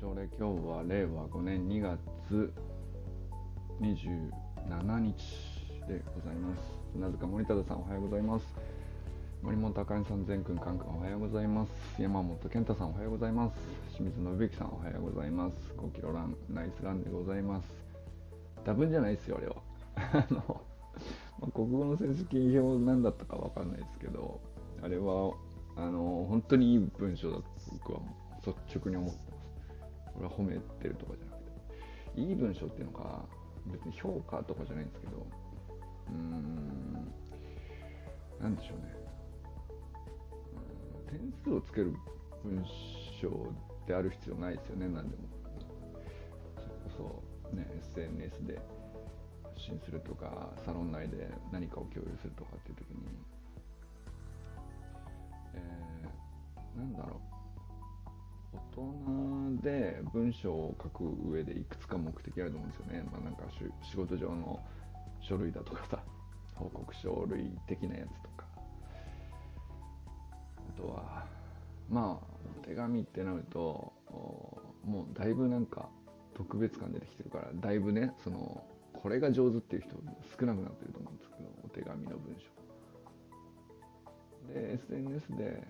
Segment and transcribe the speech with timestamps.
[0.00, 2.54] 朝礼今日は令和5年2月
[3.80, 5.14] 27日
[5.88, 6.96] でございます。
[6.96, 8.46] なぜか森忠さんおはようございます。
[9.42, 11.72] 森本茜さん全くんかんくんおはようございます。
[12.00, 13.58] 山本健太さんおはようございます。
[13.96, 15.56] 清水信之さんおはようございます。
[15.76, 17.68] 5キロランナイスランでございます。
[18.64, 19.56] 多分じゃないですよあれは。
[19.96, 20.60] あの、
[21.40, 24.38] まあ、国語の成績表何だったかわかんないですけど
[24.80, 25.32] あれは
[25.74, 28.00] あの本当にいい文章だと僕は。
[28.46, 29.14] 率直に思っ
[30.18, 32.20] てますこれは褒めてるとかじゃなくて。
[32.20, 33.24] いい文章っていうのか
[33.66, 35.26] 別に評価とかじゃないんですけど。
[36.08, 37.12] うーん。
[38.40, 38.98] なんでしょうね。
[41.10, 41.94] 点数をつける
[42.44, 42.64] 文
[43.20, 43.52] 章
[43.86, 44.88] である必要ないですよね。
[44.88, 45.22] 何でも。
[46.56, 46.68] それ
[47.08, 48.60] こそね SNS で
[49.42, 53.06] 発信するとかサロン内で何かを共有するとかっていう時に。
[55.54, 57.27] えー、なんだろう。
[58.52, 63.44] 大人で文章を書く上でいくつか目的あると思うんですよね、まあ、なんか
[63.82, 64.60] 仕事上の
[65.20, 66.02] 書類だとかさ
[66.54, 68.46] 報告書類的なやつとか。
[70.56, 71.26] あとは
[71.88, 73.92] まあお手紙ってなると
[74.84, 75.88] もうだいぶなんか
[76.34, 79.96] 特別感出てきてるからだいぶねそのこれが上手っていう人
[80.38, 82.58] 少なくなってると思うんですけどお手紙の文章。
[84.52, 85.66] で SNS で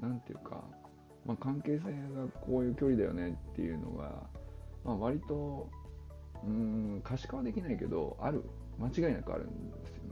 [0.00, 0.64] 何ていうか、
[1.26, 4.22] まあ、関係性がこういう距離だよねっていうのが、
[4.84, 5.68] まあ、割と
[6.44, 8.44] うん可視化はできないけどある。
[8.78, 10.10] 間違いなくあるんですよね。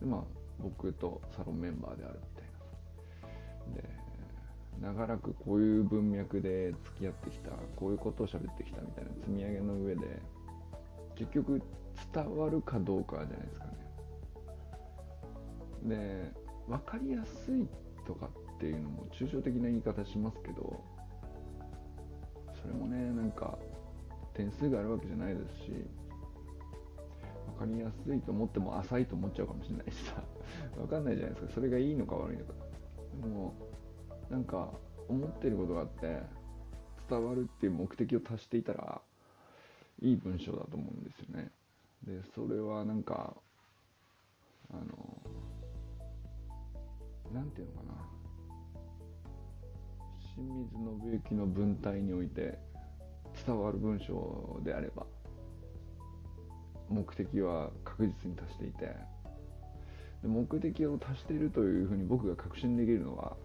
[0.00, 0.20] でまあ
[0.60, 3.82] 僕とサロンメンバーであるみたいな。
[3.82, 3.88] で
[4.80, 10.20] 長らくこういう文脈で付き合ってきたこういうことを喋ってきたみたいな積み上げの上で
[11.14, 11.62] 結局
[12.12, 13.72] 伝わるかどうかじゃないですかね。
[15.84, 16.32] で
[16.68, 17.66] 分かりやすい
[18.06, 20.82] とかってていうのも抽象的な言い方しますけど
[22.60, 23.58] それもねなんか
[24.34, 25.72] 点数があるわけじゃないですし
[27.58, 30.22] 分かりやすいと思っても浅いと思っちゃうかもしれないしさ。
[30.76, 31.52] 分かんないじゃないですか。
[31.54, 32.52] それがいいのか悪いのか。
[33.22, 33.54] でも
[34.28, 34.72] なんか
[35.08, 36.22] 思ってることがあって
[37.08, 39.00] 伝わるっていう目的を達していたら
[40.00, 41.50] いい文章だと思うんですよね。
[42.02, 43.36] でそれはなんか
[44.72, 44.84] あの
[47.32, 48.23] 何て言うのかな。
[50.34, 52.58] 清水信之の文体において
[53.46, 55.06] 伝わる文章であれば
[56.88, 58.96] 目的は確実に達していて
[60.22, 63.36] 目的を達しているというふうに僕が確信できるのは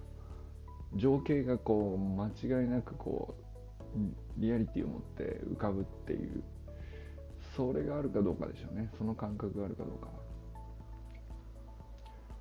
[0.95, 3.35] 情景がこう間違いなくこ
[3.95, 3.97] う
[4.37, 6.43] リアリティを持って浮かぶっていう
[7.55, 8.89] それがあるかどうかでしょうね。
[8.97, 10.07] その感覚があるかどうか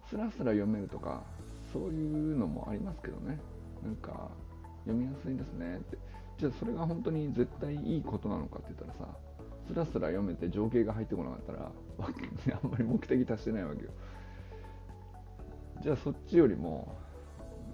[0.08, 1.22] スラスラ読めるとか
[1.72, 3.38] そういうのもありますけどね。
[3.83, 4.31] なんか
[4.84, 5.99] 読みやすいですねって。
[6.39, 9.12] じゃあそれが本当に絶対いいことなのかって言ったらさ
[9.66, 11.71] スラスラ読めて情景が入ってこなかったら
[12.62, 13.91] あんまり目的達してないわけよ。
[15.83, 16.97] じゃあそっちよりも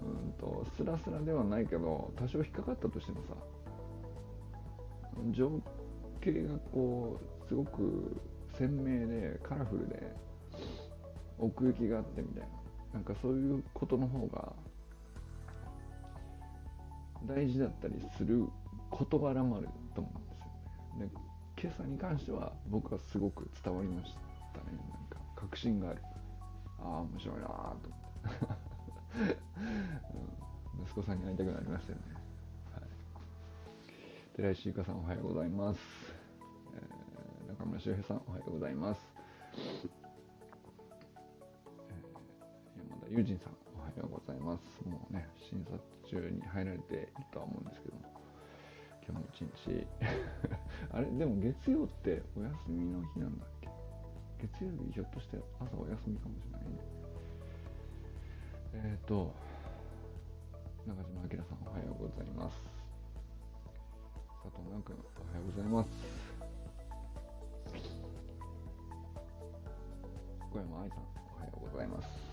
[0.03, 3.33] うんとスラスラではないけど多少引っかかったとしてもさ
[5.31, 5.61] 情
[6.21, 8.21] 景がこうすごく
[8.57, 10.15] 鮮明でカラフルで
[11.37, 12.47] 奥行きがあってみたいな
[12.93, 14.53] なんかそういうことの方が
[17.25, 18.47] 大事だったりする
[18.91, 20.45] 事柄もあると思うんですよ
[20.99, 21.07] ね。
[21.07, 21.11] で
[21.61, 24.13] 今朝に関しては僕はすごく伝わりまし
[24.53, 24.77] たね。
[24.89, 26.01] なんか確信がある。
[26.79, 28.01] ああ、面白いなあと思っ
[29.27, 29.37] て、
[30.77, 30.83] うん。
[30.83, 32.03] 息子さんに会いたくなりましたよね。
[32.73, 32.83] はい、
[34.35, 35.79] 寺石ゆかさんおはようございます。
[36.75, 39.01] えー、中村修平さんおはようございます。
[42.77, 44.24] 山田友人さんおはようございます。
[46.05, 48.01] 中に入られているとは思うんですけども、
[49.07, 49.87] 今日も一日
[50.91, 53.69] あれ、でも月曜ってお休みの日なんだっけ
[54.41, 56.79] 月曜日ひょっとして朝お休みかもしれないね。
[58.73, 59.33] えっ、ー、と、
[60.85, 62.61] 中島明さんおはようございます。
[64.43, 65.89] 佐藤南君おはようございます。
[70.51, 70.99] 小山愛さん
[71.35, 72.24] おはようございます。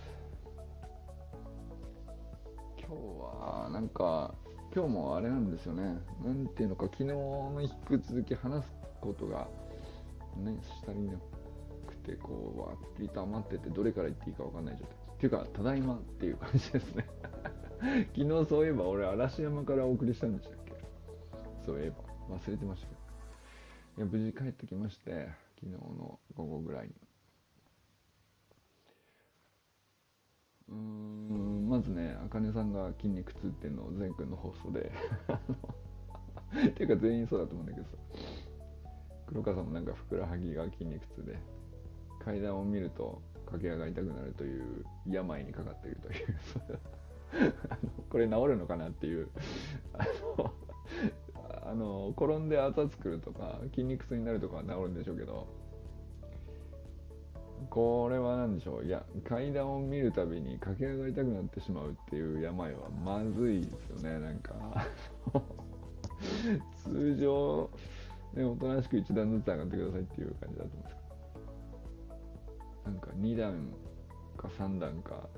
[2.93, 4.35] 今日はなんか
[4.75, 5.99] 今日もあれなんですよね。
[6.23, 9.49] なんていうのか昨日の引き続き話すことが
[10.37, 11.15] ねしたりな
[11.87, 14.94] くてこうわっと余っててどれから言っていいか分かんない状態。
[15.15, 17.06] っていうかただいまっていう感じですね。
[18.15, 20.73] 昨日そういえば俺嵐山からお送りしたんでしたっけ？
[21.65, 21.97] そういえば。
[22.37, 23.00] 忘れてましたけど。
[23.99, 25.29] いや無事帰ってきまして
[25.61, 26.94] 昨日の午後ぐらいに。
[31.30, 34.90] うんまずね、あかねさんが筋肉痛っていうのを前回の放送で
[36.69, 37.92] っていうか全員そうだと思うんだけどさ
[39.26, 41.38] 黒川さんもなんかふくらはぎが筋肉痛で
[42.22, 46.26] 階段を見ると駆け上がりたくなるという病にかかっているという。
[48.10, 49.28] これ治るのかなっていう。
[49.94, 50.04] あ
[50.36, 50.52] の
[51.64, 55.46] あの転んであざ作るとか筋肉痛になるとかは治るんでしょうけど
[57.70, 58.85] これは何でしょう？
[58.85, 64.55] いや階段を見るたびに駆け上がりたくなってしまうっていう病はまずいですよねなんか。
[66.85, 67.70] 通常、
[68.35, 71.00] ね、おとなしく1段ずつ上がってくださいっていう感じだと思うんですけ
[72.85, 72.91] ど。
[72.91, 73.73] なんか2段
[74.37, 75.29] か3段か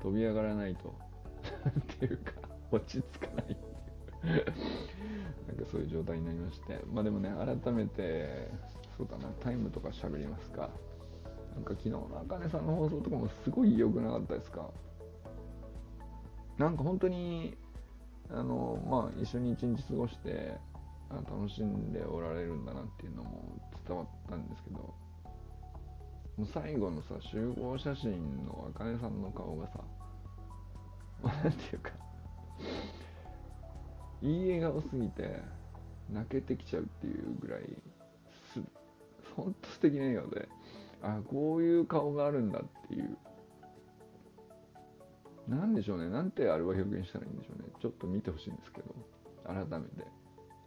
[0.00, 0.94] 飛び上がらないと。
[1.68, 2.32] っていうか
[2.70, 4.44] 落ち着かないっていう。
[5.48, 6.80] なんかそういう状態になりまして。
[6.92, 7.30] まあでもね
[7.62, 8.50] 改めて
[8.96, 10.70] そうだなタイムとか喋りますか。
[11.54, 14.70] なんか昨日のあかねさんの放送とかもすごい良くなかったですか？
[16.58, 17.56] なんか本当に
[18.30, 20.58] あのまあ一緒に一日過ごして
[21.10, 24.94] 楽しんでおられるんだなっていうのも伝わったんですけども
[26.38, 29.80] う最後のさ集合写真のあかねさんの顔がさ
[31.22, 31.90] なんていうか
[34.22, 35.42] いい笑顔すぎて
[36.10, 37.60] 泣けてきちゃうっていうぐらい
[38.54, 38.60] す
[39.36, 40.48] ほんと素敵な笑顔で。
[41.02, 43.16] あこういう顔があるんだっていう。
[45.48, 46.08] なんでしょうね。
[46.08, 47.68] なんてあれは表現したらいいんでしょうね。
[47.80, 48.94] ちょっと見てほしいんですけど。
[49.44, 50.06] 改めて。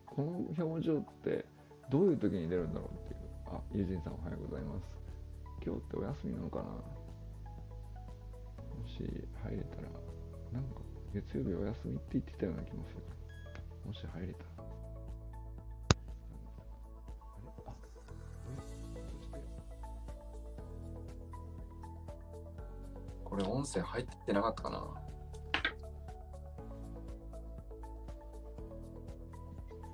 [0.06, 1.46] この表情って
[1.90, 3.20] どういう時に出るんだろうっていう。
[3.48, 4.84] あ友人さんおはようございます。
[5.66, 6.64] 今日ってお休みなのかな。
[6.64, 6.82] も
[8.88, 9.00] し
[9.44, 9.84] 入れたら
[10.52, 10.82] なんか
[11.14, 13.02] 月曜日お休みって言ってたような気もする。
[13.86, 14.55] もし入れたら。
[23.36, 24.90] これ音声入ってなかったかなおは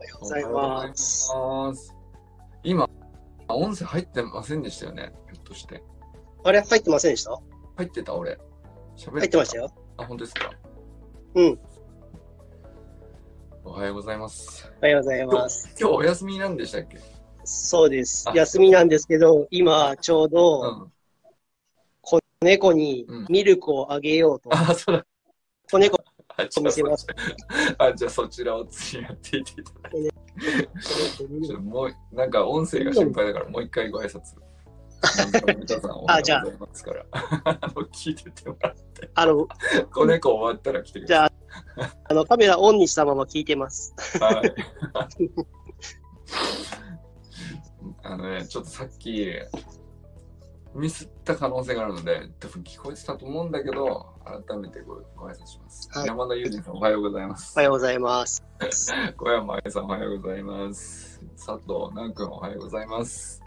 [0.05, 1.95] ようございます。
[2.63, 2.87] 今、
[3.47, 5.11] 音声入ってませんでしたよね？
[5.33, 5.81] ひょっとして。
[6.43, 7.31] あれ入ってませんでした？
[7.77, 8.37] 入ってた俺。
[8.95, 9.73] 喋入ってましたよ。
[9.97, 10.51] あ、本当ですか？
[11.33, 11.59] うん。
[13.63, 14.71] おはようございます。
[14.79, 15.75] おはようございます。
[15.79, 16.99] 今日お休みなんでしたっけ？
[17.43, 18.33] そうですあ。
[18.35, 20.91] 休みなんですけど、今ちょううどん。
[22.43, 24.49] 猫にうんミルクをあげようと。
[24.51, 25.05] あ、そうだ。
[25.71, 26.03] 子猫
[26.37, 30.11] あ、じゃあ見せますそあじゃあそちらを次やっていていただいて。
[30.81, 34.21] ちょっともう、なんか音声が心配だからもう一回ご挨拶。
[35.55, 37.05] 皆さんおはようございますから。
[37.11, 39.09] あの 聞いててもらって。
[39.13, 39.47] あの、
[39.93, 41.31] 子猫終わったら来てくじだゃあ、
[42.05, 43.93] あのカメラオンにしたまま聞いてます。
[43.97, 44.33] さい。
[44.33, 44.55] はい。
[48.03, 49.27] あのね、ちょっとさっき、
[50.73, 55.89] ミスった可能性があるので、多分聞こえてたと思うんだけど、改めてごご挨拶します。
[55.91, 57.63] はい山田裕二さん、おはようございますおは。
[57.63, 58.43] ようございます。
[59.17, 61.21] 小山愛さん、おはようございます。
[61.35, 63.41] 佐藤南君、おはようございます。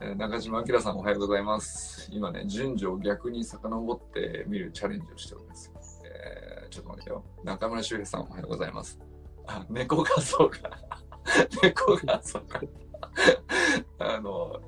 [0.00, 2.08] えー中島明さん、おはようございます。
[2.12, 5.72] 今ね、順序を逆に遡って見るチャレンジをしております。
[6.04, 7.24] えーちょっと待ってよ。
[7.42, 9.00] 中村修平さん、おはようございます。
[9.46, 10.70] あ、猫画像が、
[11.62, 12.60] 猫画像が、
[13.98, 14.60] あの、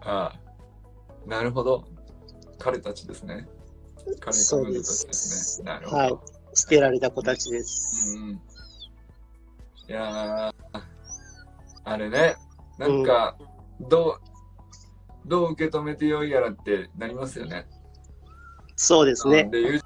[0.00, 0.32] あ、
[1.26, 1.84] なるほど。
[2.58, 3.46] 彼たちですね。
[4.20, 5.64] 彼そうで彼女たちですすね。
[5.66, 5.96] なるほど。
[5.96, 6.18] はい。
[6.54, 8.16] 捨てられた子たちです。
[8.16, 8.40] うん
[9.86, 10.80] いやー
[11.84, 12.36] あれね、
[12.78, 13.36] なんか、
[13.78, 14.18] ど
[15.24, 17.66] う、どう受け止めてよいやらってなりますよね。
[18.76, 19.44] そうですね。
[19.44, 19.80] で、友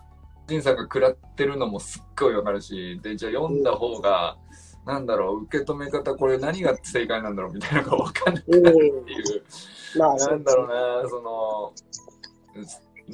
[0.47, 4.37] 人さんが食らってるのもすっごいわかるし、で、じゃあ読んだ方が、
[4.89, 8.67] なんだろう、受け止め方、これ何が正解なんだろうみたいなのがわかんないってうん。
[8.67, 9.45] いう。
[9.99, 11.75] まあ、 なんだろうな、その、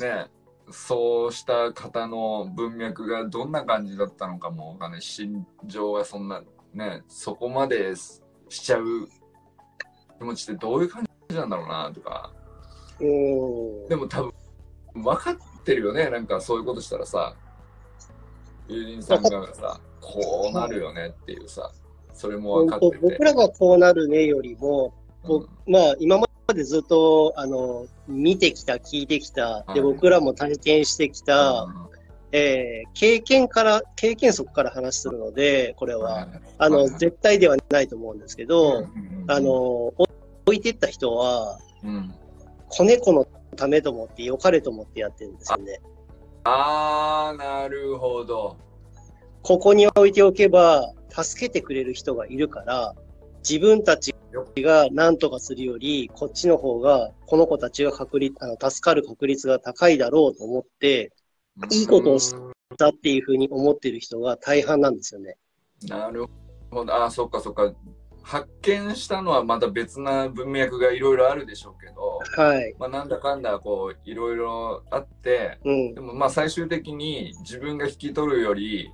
[0.00, 0.30] ね、
[0.70, 5.02] そうした方の文脈がどんな感じだったのかもわかんない。
[5.02, 9.08] 心情がそんな、ね、そこまでしちゃう
[10.18, 12.32] 気持ちってどういう感じなんだろうな、とか。
[13.00, 13.88] うん。
[13.88, 14.32] でも多分、
[14.94, 17.34] 分かってるよね、なんかそういうことしたらさ、
[18.68, 21.72] 友人さんがさ、こうなるよねっていうさ、
[22.12, 22.98] それも分かってて。
[22.98, 24.94] 僕らがこうなるねよりも、
[25.24, 25.28] うん。
[25.28, 29.74] 僕まあ、今までずっとあの見てきた、聞いてきた、はい。
[29.74, 31.66] で僕らも体験してきた、
[32.32, 38.86] えー経験から、経験則から話するので、これは、あの、絶対ではないと思うんですけど、
[39.26, 39.94] あの、、お
[40.46, 42.14] 置いてった人は、うん。
[42.68, 45.80] 子猫のためと思って、良かれと思ってやってるんですよね。
[46.44, 48.56] あー、なるほど。
[49.44, 52.94] ここに置いておけば、助けてくれる人がいるから、
[53.48, 54.14] 自分たち
[54.56, 61.12] が何とかするより、こっちの方が、この子たちが確率、あの、助かる確率が高いだろうと思って、
[61.70, 62.34] いいことをし
[62.78, 65.36] だっていうふうに思ってる人が大半なんですよね。
[65.82, 66.26] なる
[66.70, 67.70] ほほんあ、そっかそっか。
[68.22, 72.74] 発見したのはまた別な文脈がいろいろあるでしょうけど、はい。
[72.78, 76.00] まあ、なんだかんだこういろいろあって、うんで。
[76.00, 78.90] もまあ最終的に自分が引き取るより、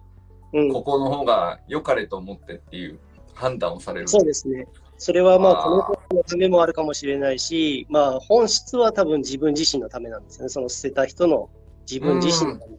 [0.53, 0.73] うん。
[0.73, 2.99] ここの方が良かれと思ってっていう
[3.35, 4.09] 判断をされる。
[4.09, 4.67] そうですね。
[4.99, 10.49] それはまあ、この子のためもあるかもしれないし、まあ、本質は多分自分自身のためなんですよね。
[10.51, 11.49] その捨てた人の
[11.91, 12.77] 自分自身のため。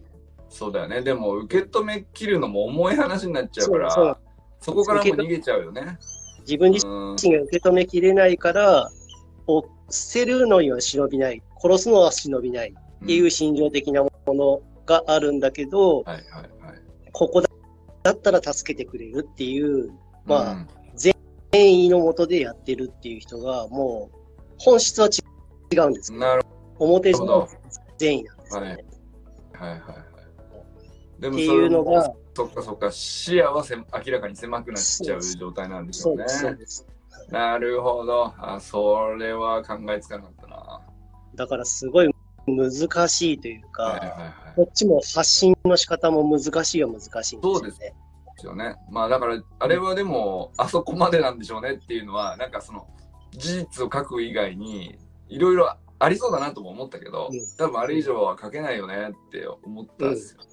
[0.50, 1.02] そうだよね。
[1.02, 4.18] でも受け止めきるのも重い話になっちゃうから、そう
[4.60, 5.98] そこからも逃げちゃうよね。
[6.42, 8.92] 自分自うん身が受け止めきれないから、
[9.48, 12.74] を捨てるのには忍びない、殺すのは忍びない
[13.04, 16.26] っていう心情的なものがあるんだけど、はいはい
[16.64, 16.82] はい。
[17.12, 17.50] ここだ
[18.04, 19.92] だったら助けてくれるっていう、
[20.26, 20.68] まあうん
[21.52, 24.18] 善意のもとでやってるっていう人が、もう、
[24.58, 26.44] 本質は違うんですなる
[26.80, 27.50] 表上のほど。
[27.98, 28.68] 善意なんですよね。
[29.54, 29.96] はいはいはいは
[31.20, 31.22] い。
[31.22, 36.80] でもっていうのが、そっかそっか、視野はせ明らかに狭くなっちゃう状態なんでしょねそううです、。
[36.80, 37.32] そうです。
[37.32, 38.34] なるほど。
[38.38, 40.82] あ、それは考えつかなかったな。
[41.36, 42.10] だからすごい
[42.56, 44.32] 難しいというか、はいはいはい。
[44.56, 47.42] こっちも発信の仕方も難しいは難しいんですよね。
[47.42, 47.94] そうですで
[48.42, 48.76] すよね。
[48.90, 52.88] まあだから、あれはでも、あそこまでなんでしょうねっていうのは、なんかその、
[53.32, 54.98] 事実を書く以外に、
[55.30, 60.48] いろいろありそうだなとも思ったけど、うん多分あれ以上は書けないよねって思ったんですよね。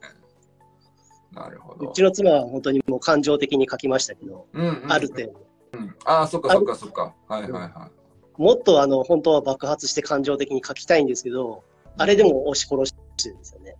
[1.32, 1.90] なるほど。
[1.90, 5.46] うちの妻は本当にもう感情的に書きましたけど、うんうん、ある程度。
[5.72, 7.14] うんああ、そっかそっかそっか。
[7.28, 7.90] はいはいは
[8.36, 11.64] もっとあの、本当は爆発して感情的に書きたいんですけど、
[11.98, 13.70] あれでも押し殺してるんですよね。
[13.72, 13.74] い。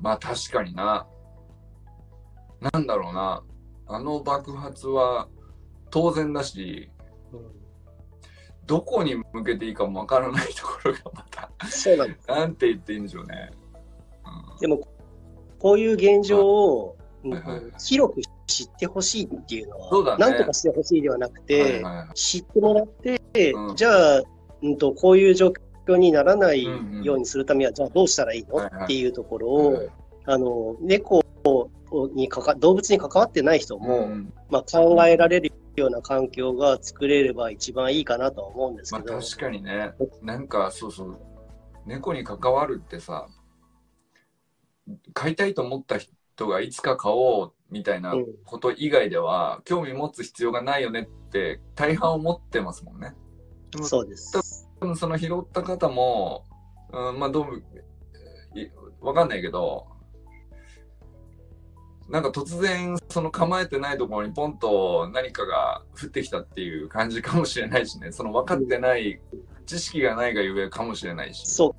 [0.00, 1.06] まあ確かにな。
[2.72, 3.42] なんだろうな。
[3.86, 5.28] あの爆発は
[5.90, 6.90] 当然だし、
[8.66, 12.28] どこに向けていいかもわからないところがまた、そうなんです。
[12.28, 13.50] なんて言っていいんでしょうね。
[14.24, 14.80] うんでも、
[15.58, 16.96] こういう現状を、
[17.78, 24.22] 広く知ってほしいっていうのは、そうだねなんとかしてほしいではなくて、はいはいはい知ってもらって、うんじゃあ、
[24.62, 25.60] うんと、こういう状況
[25.96, 27.02] にならないうんうん。
[27.02, 28.84] ようにするためには、じゃあどうしたらいいの、はいはい。
[28.84, 29.88] っていうところを、はい
[30.24, 31.22] あの、猫
[32.14, 41.18] にかか、動物に関わってない人も、うんまあ、考えられるような環境が作れれば一番いいかなとは思うんですまあけど、確かにね、なんかそうそう、
[41.86, 43.28] 猫に関わるってさ、
[45.14, 53.14] 飼いたいと思った人がいつか飼おうみたいなこと以外では、興味持つ必要がないよねって大半思ってますもんね。
[53.82, 54.32] そうです。
[54.82, 56.44] 多分その拾った方も、
[56.92, 57.62] うん、まあどう
[59.00, 59.86] わかんないけど、
[62.08, 69.20] なんか突然その構えてないところにポンと何かが降ってきたっていう感じかもしれないしね、その分かってない、
[69.66, 71.46] 知識がないがゆえかもしれないし。
[71.46, 71.76] そ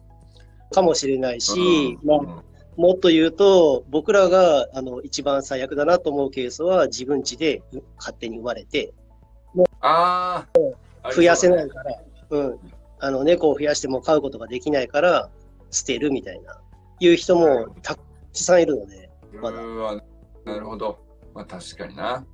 [0.71, 2.25] うかもしれないし、まあ、うん。
[2.27, 2.43] うん
[2.75, 7.61] もっと言うと、僕らがあの一番最悪だなと思うケースは、自分家で
[7.99, 8.91] 勝手に生まれて、
[9.79, 10.47] あ
[11.03, 12.59] あ、増やせないから、うん、
[13.03, 15.29] あの猫を増やしても飼うことができないから、
[15.71, 16.61] 捨てるみたいな、
[17.01, 17.99] いう人もたく
[18.31, 19.57] さんいるので、うまだ
[20.45, 20.97] なるほど。
[21.33, 22.25] まあ確かにな。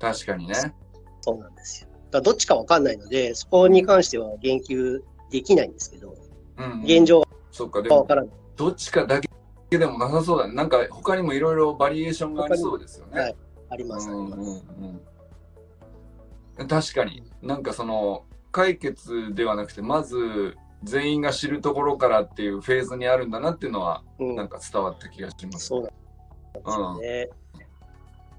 [0.00, 0.54] 確かにね。
[1.20, 1.90] そうなんですよ。
[2.10, 5.00] だどっちかわかんないので、そこに関しては言及
[5.30, 6.16] できないんですけど、
[6.58, 8.34] うんうん現状そっか、でもがわからない。
[8.56, 9.28] どっちかだけ
[9.78, 10.54] でもなさそうだね。
[10.54, 13.20] なんか他にもいろいろバリエーションがありそうですよね。
[13.20, 13.36] はい
[13.70, 14.40] あります、あります。
[14.40, 15.00] うんうん
[16.58, 25.72] うん、確かになんかその解決ではなくてまず全員が知るところからっていうフェーズにあるんだなっていうのはうんなんか伝わった気がします。
[27.00, 27.28] ね。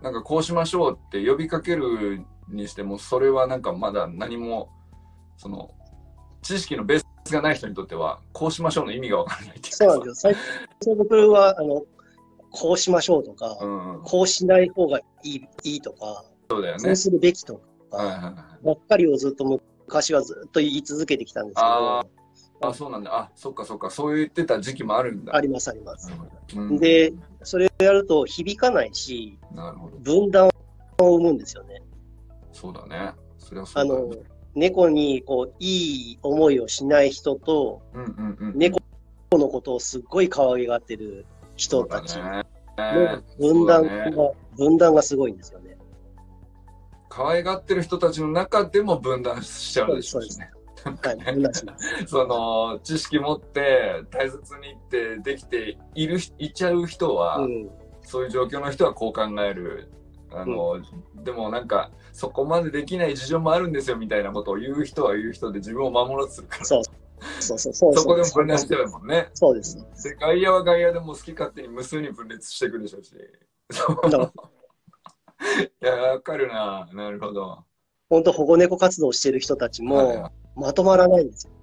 [0.01, 4.69] なんかこうしましょうって呼びかけるにしてもそれはなんかまだ何も
[5.37, 5.71] その
[6.41, 10.33] 知識のベースがない人にとってはこうしましょうの意味がわからないっていうかそうなんですよ。
[10.33, 10.33] 最
[10.93, 11.83] 初僕は、あの、
[12.51, 16.95] こうしましょうとか、うんうん、こうしない方がいいいいとか、そうだよねそう。
[16.95, 18.33] するべきとか、はいはいはい
[18.65, 19.45] ばっかりをずっと
[19.87, 22.03] 昔はずっと言い続けてきたんですけあ
[22.61, 23.15] ど、あ、そうなんだ。
[23.15, 23.89] あ、そっかそっか。
[23.89, 25.35] そう言ってた時期もあるんだ。
[25.35, 26.11] ありますあります。
[26.55, 27.13] うんで、
[27.43, 29.97] それをやると響かないし、なるほど。
[29.97, 30.51] 分断を
[30.99, 31.81] 生むんですよね。
[32.51, 33.13] そうだね。
[33.37, 34.01] それはそあうだ、ね。
[34.01, 34.15] の、
[34.55, 38.57] 猫にこう、いい思いをしない人と、うんうんうん。
[38.57, 38.79] 猫
[39.33, 41.25] のことをすっごい可愛がってる
[41.57, 42.17] 人たち。
[42.17, 45.77] の分断が、そうだね分断がすごいんですよね。
[47.15, 50.49] 可愛がってる人たちの中でも分断しちゃうでしょうしね。
[52.07, 57.69] そ の知識持って大切にってできているいちゃう人は、うん。
[58.01, 59.89] そういう状況の人はこう考える。
[60.31, 60.81] あの、
[61.23, 66.83] でもなんかそこまでできない事情もあるんですよみたいなことを言う人は言う人で自分を守ろうとするからそう
[67.39, 67.93] そうそうそう。
[67.95, 69.29] そこでも分断しちゃうもんね。
[69.35, 69.77] そうです。
[70.03, 73.15] で外野は外野でもう好き勝手に無数に分裂していくでしょうし。
[75.81, 76.89] いや、わかるな。
[76.93, 77.63] なるほど。
[78.09, 81.53] 本当保護猫活動してる人たちはいもまとまらないんですよ。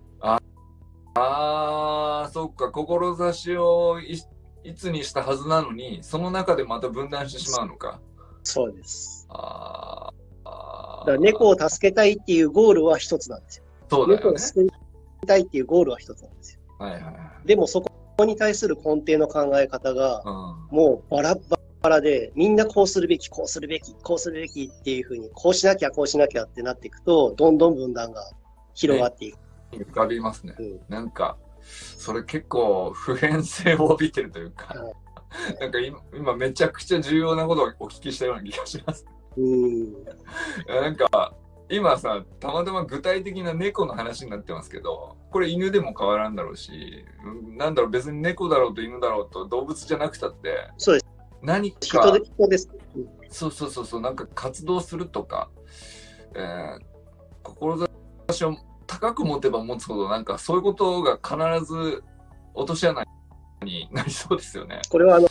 [1.14, 4.20] ああ、そっか、志をい
[4.62, 8.00] いつにしたはずなのに、その中でまた分断してしまうのか。
[8.44, 9.26] そうです。
[9.30, 11.06] あーあー。
[11.06, 13.64] だから猫を助けたいっていうゴールは一つなんですよ。
[13.88, 14.24] そうだよね。
[14.24, 14.70] 猫を救い
[15.26, 16.60] たいっていうゴールは一つなんですよ。
[16.78, 17.10] はいはいは
[17.44, 17.46] い。
[17.46, 20.30] でもそこに対する根底の考え方が、う
[20.74, 20.76] ん。
[20.76, 21.59] もうバラッバラ
[22.02, 28.30] で、みんなこうするべき、こうするべき、こうするべきっていうふうに、こうしなきゃ、こうしなきゃってなっていくと、どんどん分断が
[28.74, 29.38] 広がっていく。
[29.72, 30.54] 浮かびますね。
[30.58, 39.06] うんなんか、それ結構普遍性を帯びてるというかはい、なんか今今めちゃくちゃ重要なことをお聞きしたような気がします。
[39.36, 39.92] うん。
[40.66, 41.34] なんか、
[41.70, 51.06] 今さ、たまたま具体的な猫の話になってますけど、これ犬でも変わらんだろうし、うんなんだろう、別に猫だろうと犬だろうと動物じゃなくたって、そうです。
[51.42, 52.70] 何か人で、す。
[52.96, 55.50] うんそうそうそうそう、なんか活動するとか、
[56.34, 56.80] えー、
[57.42, 58.56] 志を
[58.86, 62.02] 高く持てば持つほど、なんかそういうことが必ず
[62.54, 63.04] 落とし穴
[63.62, 64.82] になりそうですよね。
[64.90, 65.28] これはあの、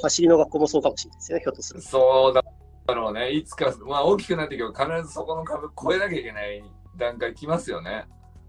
[0.00, 1.88] 走りの学校もそうかもしれないですよね、ひょっとすると。
[1.88, 3.32] そうだろうね。
[3.32, 6.62] いつか、まあ大きくなっていけば必ずそこの壁越えなきゃいけない
[6.96, 8.06] 段階来ますよね。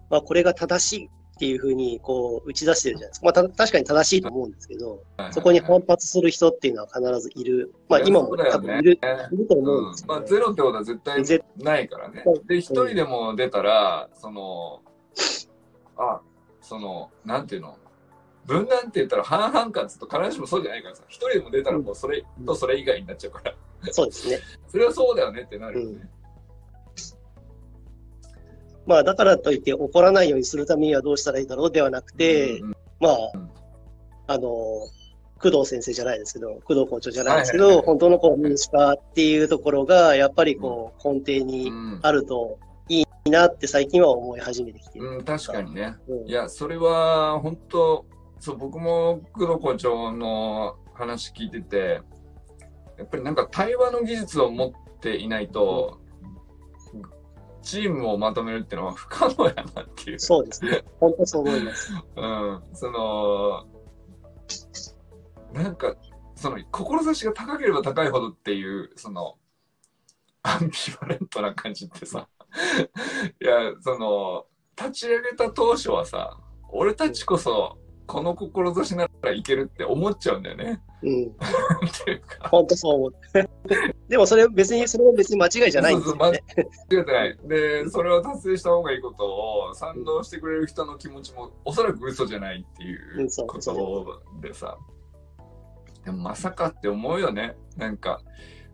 [0.10, 3.26] まあ、これが正しいっていうふうに、こう、打ち出してるじゃないですか。
[3.26, 7.74] まあ、た確かに正しいと思うんですけど、そこに反発する人っていうのは必ずいる。
[7.90, 12.48] まあ、今も多分いる、いると思うんうんですけど、まあゼロってことは絶対ぜないからねうん。
[12.48, 14.82] で、一人でも出たら、その、
[15.98, 16.22] あ、
[16.62, 17.78] その、なんていうの、
[18.46, 23.54] 分断って言ったら半々かっつうと必ずしもそうじゃないからさ、一人でも出たらもうそれとそれ以外になっちゃうから、
[23.92, 24.40] そうですね。
[24.68, 26.10] それはそうだよねってなるよね。
[28.86, 33.50] まあ、だからといって怒らないようにするためにはどうしたらいいだろうではなくて、うんうんまあうん、
[34.28, 34.50] あの、
[35.40, 37.86] 工藤先生じゃないですけど、工藤校長じゃないですけど、はいはいはい。
[37.88, 42.00] 本当のこう民主化っていうところが、やっぱりこう、根底にうん。
[42.02, 45.10] あるといいなって最近は思い始めてきてる。
[45.10, 45.96] うん、確かにね。
[46.08, 46.28] うん。
[46.28, 48.06] いや、それは本当、
[48.40, 52.02] そう、僕も工藤校長の話聞いてて、
[52.98, 56.00] やっぱりなんか対話の技術を持っていないと、
[57.66, 60.20] チームをまとめるっていうのは不可能やなっていう。
[60.20, 60.84] そうですね。
[61.00, 61.92] 本当そう思います。
[62.16, 63.66] うん、その、
[65.52, 65.96] なんか、
[66.36, 69.38] その、志が高ければ高いほどっていう、その、
[70.44, 72.28] アンビバレントな感じってさ、
[73.42, 74.46] いや、その、
[74.78, 76.38] 立ち上げた当初はさ、
[76.70, 80.82] 俺たちこそ、この志ならいけるって思っちゃうんだよね。
[81.02, 81.24] うん。
[81.26, 81.28] っ
[82.06, 83.14] ていうか、本当そう思う。
[84.08, 86.22] でもそれ別に、それも別に間違いじゃないんですよね。
[86.22, 87.38] 間違ってない。
[87.46, 89.26] で、それを達成した方がいいこと
[89.70, 94.78] を賛同してくれる人の気持ちもおそらく嘘じゃないっていうことでさ。
[96.04, 97.56] でもまさかって思うよね。
[97.78, 98.22] なんか、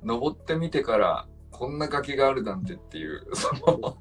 [0.03, 3.97] 登ってみてからこんな崖があるなんてっていう、その、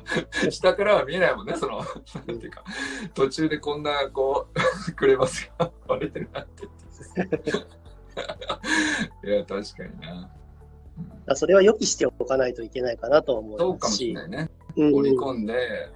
[0.50, 1.84] 下からは見えないもんね、その、な
[2.34, 2.64] んていうか、
[3.14, 4.48] 途中でこんな、こ
[4.88, 6.64] う、 クレバスが割れてるなって。
[9.26, 10.30] いや、確かにな。
[11.34, 14.50] それは予期しておかないといけないかなと思そうかもし、しれないね。
[14.76, 15.90] うん織り込んで、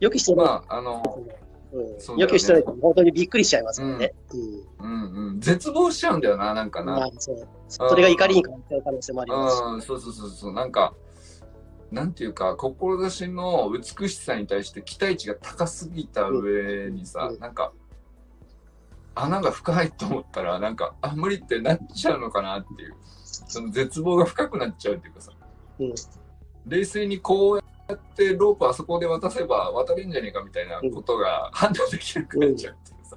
[0.00, 1.02] 予期してない、まあ、あの、
[1.72, 1.86] うん。
[1.86, 1.98] ね。
[2.16, 4.14] 予期してないと本当にびっくりしちゃいますからね。
[4.80, 4.86] うん。
[4.86, 7.06] うん、絶望しちゃうんだよな、なんかうんまな。
[7.06, 7.48] あそう。
[7.68, 9.62] それが怒りに変わっちゃう可能性もありますし。
[9.62, 10.94] うん、そうそうそうそう、なんか、
[11.90, 17.40] なんていうか、志の美しさに対して期待値が高すぎた上にさ、うん。
[17.40, 17.72] なんか、
[19.14, 25.32] 穴が深いと思ったら、なんか、あ、無理ってなっちゃうのかなっていう、その絶望が深くなっちゃうっていうかさ、
[25.80, 25.94] うん。
[26.66, 27.56] 冷静にこう
[27.88, 33.16] やってロープあそこで渡せば渡れんじゃねえかみたいなことが判断できなくなっちゃうっていうさ。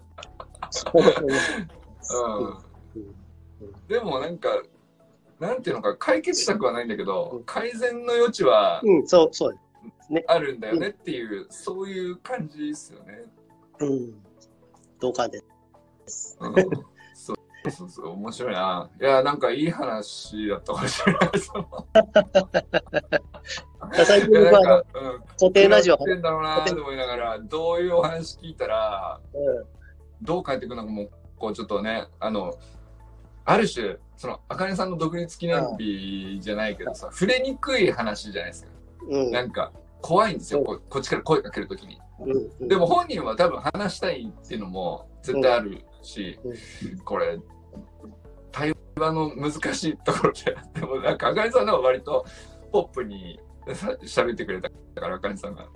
[3.89, 4.49] でもなんか、
[5.41, 9.57] なんていうのか、解決策はないんだけど、うん改善の余地はうん、そう、そう。
[10.27, 13.23] あるんだよねっていう、そういう感じですよね。
[13.79, 14.13] うん。
[14.99, 15.45] 同感でうん、
[17.15, 17.37] そう
[17.71, 18.87] そうそう、面白いな。
[19.01, 21.21] いや、なんかいい話だったかもしれない。
[24.05, 24.83] 最近は、
[25.39, 29.41] 固定ラジオ、やってんだろうなと思いながら、どういうお話聞いたら、うん
[30.23, 32.53] どう返ってくるのかも、こうちょっとね、あの、
[33.51, 38.71] ある種、その、あかねさんの独立記念日じゃないけどさ、触れにくい話じゃないですか。
[39.09, 39.31] うん。
[39.31, 40.65] なんか、怖いんですよ、うん。
[40.65, 41.99] ここっちから声かけるときに。
[42.19, 42.67] うんうん。
[42.67, 46.99] でも本人は多分話したいっていうのも絶対あるし、うん。
[46.99, 47.39] これ、
[48.51, 52.25] 対話の難しいところで、でもなんか、あかねさんのは割と
[52.71, 53.39] ポップに
[53.73, 55.67] さ喋ってくれたから、あかねさんが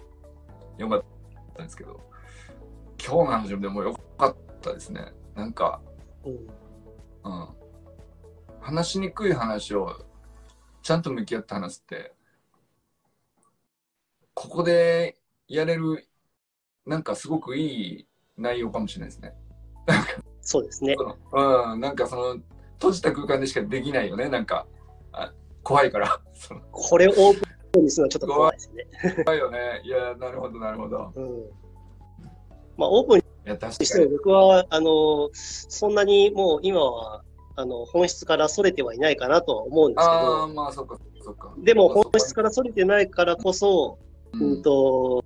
[0.77, 1.03] よかっ
[1.55, 1.99] たんですけど、
[3.03, 5.13] 今日の話もでもよかったですね。
[5.35, 5.81] なんか、
[6.25, 6.31] うん。
[6.31, 7.64] うん。
[8.65, 9.95] 話しにくい話を
[10.81, 12.13] ちゃんと向き合って話すって、
[14.33, 16.07] ここでやれる、
[16.83, 19.35] なんかすごくいい内容かもしれないですね。
[20.41, 20.95] そうですね。
[21.31, 22.37] うん、なんかその、
[22.73, 24.65] 閉じた空間でしかできないよね、なんか。
[25.11, 26.19] あ怖いから。
[26.71, 29.23] これをオープンにするのはちょっと怖いですね。
[29.25, 29.81] 怖いよね。
[29.83, 31.11] いや、なるほど、なるほど。
[31.15, 31.49] うん。
[32.77, 34.11] まあ、オープンいや、確にしても。
[34.13, 37.24] 僕は、あの、そんなにもう今は、
[37.57, 41.53] あの、本質から逸れてはいないかなとは思うんですけど、まあ、そっか、そっか。
[41.57, 43.97] でも本質から逸れてないからこそ、
[44.33, 45.23] ううんんと、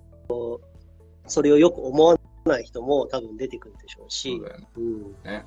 [1.28, 2.15] それをよく思わ
[2.46, 4.42] ない人も多分出てくるでしょうそし
[4.78, 5.15] う、ん。
[5.24, 5.46] ね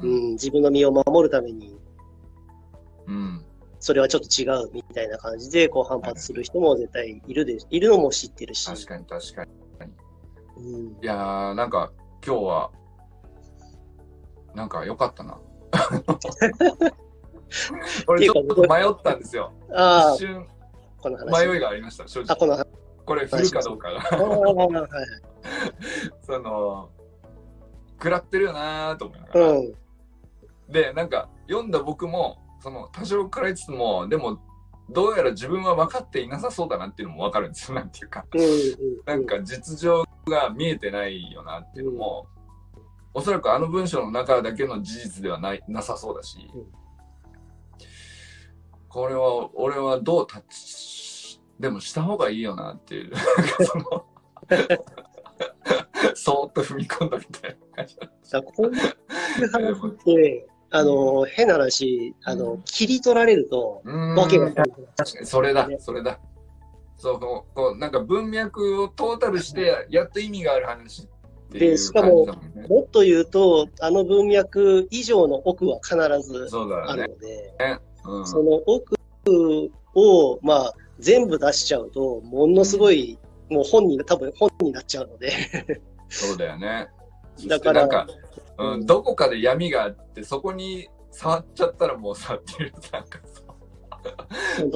[0.00, 1.76] うん、自分の身を守るために、
[3.06, 3.44] うん。
[3.80, 9.50] それはちょっと違うみたいな感じで、こう反発する人も絶対いるで、いるのも知ってるし、確かに、確かに。
[10.58, 11.92] うん、いやー、なんか、
[12.26, 12.70] 今日は、
[14.54, 15.38] なんか良かったな。
[18.06, 19.52] 俺ちょっと迷ったんですよ。
[19.70, 20.46] 一、瞬。
[21.30, 22.48] 迷いがありました、正あ、こ直。
[22.48, 22.66] の話。
[23.04, 24.02] これ振るかどうかが。
[26.22, 26.90] その、
[27.94, 29.50] 食らってるよなーと思いながら。
[29.52, 29.74] うん。
[30.68, 34.40] で、なんか、読んだ僕も、その、多少食らいつつも、でも、
[34.90, 37.76] どうやら自分は分かっていなさそうだなっていうのも分かるんですよ。
[37.76, 38.24] なんていうか。
[39.06, 42.26] なんか実情が見えてないよなっていうのも、
[43.18, 46.66] おそらくあの文章の中だけの事実ではないなさそうだし、うん。
[48.88, 53.12] これは俺はどうタッチでもした方がいいよなっていう。
[53.66, 54.06] その
[56.14, 57.76] そーっと踏み込んだみたいな。
[57.76, 62.62] 感じだからこういう話って、あの、変な話、あの、うん。
[62.62, 64.52] 切り取られると、わけが。
[64.52, 66.20] 確かにそれだねそれだ。
[66.96, 71.08] そうこうなんか文脈をトータルしてやっと意味がある話
[71.48, 72.26] っていうでしかも
[72.68, 76.48] もっと言うと、あの文脈以上の奥は必ず
[76.86, 77.54] あるので、
[78.04, 78.26] うん。
[78.26, 78.96] その奥
[79.94, 83.18] を、まあ、全部出しちゃうと、ものすごい、
[83.50, 85.32] もう本に、多分本になっちゃうので、
[86.08, 86.88] そうだよね。
[87.46, 88.06] だから
[88.58, 93.42] うん、どこかで闇があって、そこに触っちゃったらもうさっていう、なんかさ。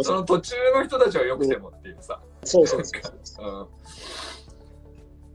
[0.02, 2.20] その途中の人たちはよくてもっていうさ。
[2.44, 3.68] そうそうそうそう。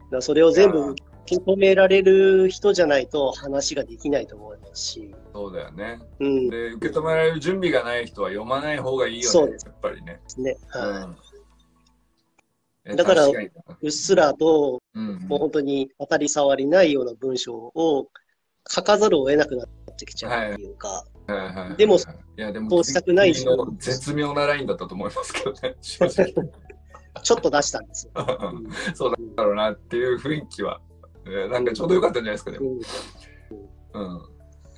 [0.03, 0.95] うん、だそれを全部
[1.27, 5.99] 受け止められる人じゃないと話ができないと思いますし、そうだよね。
[6.19, 10.21] うん、でで、受け止められる準備がない人は読まない方がいいよねそうで、やっぱりね。
[10.27, 10.57] すね。
[10.69, 11.17] はいうん
[12.89, 13.31] えだからう
[13.85, 18.07] っすらと、うんもう本当に当たり障りないような文章を
[18.65, 21.99] 書かざるを得なくなってきちゃうっていうか、はいはいはいでもい
[22.37, 26.33] やでもそうしたくない君の絶妙なラインだったと思いますけどね、正直。
[27.23, 28.11] ちょっと出したんですよ。
[28.15, 30.79] う んそうだろうなっていう雰囲気は、
[31.29, 32.71] えーなんかちょうどよかったんじゃないですか、でも。
[32.71, 32.79] うん
[33.93, 34.21] うん。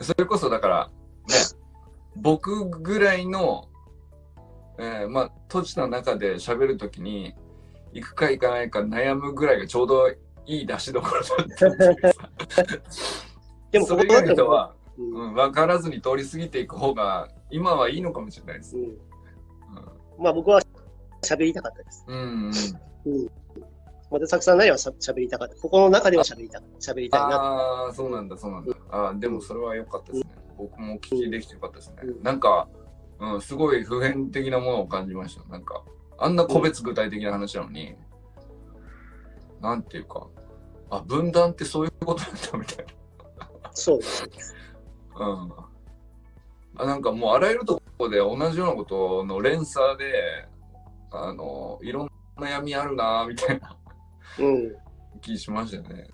[0.01, 0.89] それこそだから、
[1.27, 1.35] ね、
[2.15, 3.67] 僕ぐらいの、
[4.77, 7.35] えーまあ、閉じた中で喋るときに、
[7.93, 10.09] 行くか行かないか悩むぐらいがちょうど
[10.45, 12.29] いい出しどころだったっていうさ
[13.71, 18.77] でも、それ以外の人は、うんうん、分からずに通り過ぎていく方が、今はいいのかもしれないです。
[18.77, 18.97] うん
[20.21, 20.61] まあ僕は
[21.23, 22.05] 喋りたかったです。
[22.07, 22.17] うん。
[22.17, 23.29] うんうん
[24.11, 25.55] またたくさんなりはしゃ喋りたかった。
[25.55, 27.27] ここの中では喋りた喋りたいな。
[27.35, 28.75] ああ、そうなんだ、そうなんだ。
[28.89, 30.31] あーでもそれは良かったですね。
[30.57, 31.95] 僕もお聞きできてよかったですね。
[32.03, 32.67] うんなんか、
[33.19, 35.43] うん、すごい普遍的なものを感じました。
[35.49, 35.83] なんか、
[36.17, 37.95] あんな個別具体的な話なのに、
[39.61, 40.27] なんていうか、
[40.89, 42.85] あ、分断ってそういうことなんだみたい
[43.73, 44.29] そうです。
[45.17, 45.25] な。
[45.25, 45.53] うん。
[46.77, 50.47] あなんかもうあらゆるところで同じようなことの連鎖で、
[51.11, 53.88] あの、いろんな闇あるなみたいなうん。
[55.21, 56.07] 気しましたよね。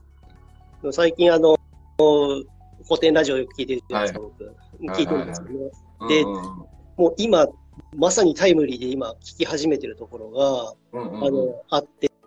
[0.92, 1.58] 最近あの、
[1.98, 4.56] 古典ラジオよく聞いてるじゃないですか、僕。
[4.98, 6.66] 聞いてるんですけど、でうんうん
[6.98, 7.48] もう今、
[7.96, 11.86] まさにタイムリーで今聞き始めてるところが、うんうんうんあの、あっ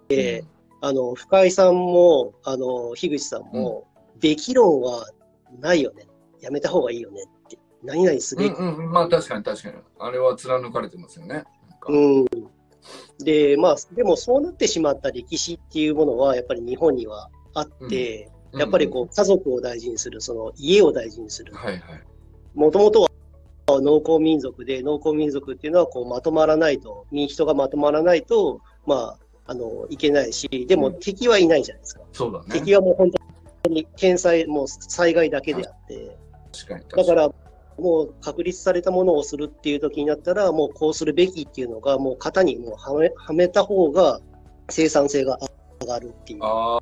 [0.08, 0.44] て、
[0.80, 3.86] あの、深井さんも、あの、樋口さんも、
[4.20, 5.08] べき論は
[5.60, 6.06] ないよね。
[6.40, 7.58] やめた方がいいよねって。
[7.82, 8.52] 何々すべき。
[8.52, 9.74] うんうん、まあ確かに確かに。
[9.98, 11.44] あれは貫かれてますよね。
[11.88, 12.26] うん。
[13.18, 21.58] で、まあ、でもそうなってしまった歴史っていうものは、やっぱり日本にはあって、やっぱりこう、家族を大事にする、その家を大事にするうん。。
[21.58, 22.02] はいはい。
[22.54, 23.08] もともとは
[23.80, 32.02] 農耕民族で、農耕民族っていうのはこうまとまらないと、人がまとまらないと、まあ、あの、いけないし、でもうん敵はいないじゃないですか。
[32.12, 32.46] そうだね。
[32.52, 33.10] 敵はもう本
[33.62, 36.16] 当に天災、もう災害だけであって。
[36.96, 37.30] だから、
[37.78, 44.20] もう確立されたものをするっていう時になったら、もうこうするべきっていうのが、もう型にもうはめはめた方が
[44.70, 45.38] 生産性が
[45.80, 46.80] 上がるっていう、あー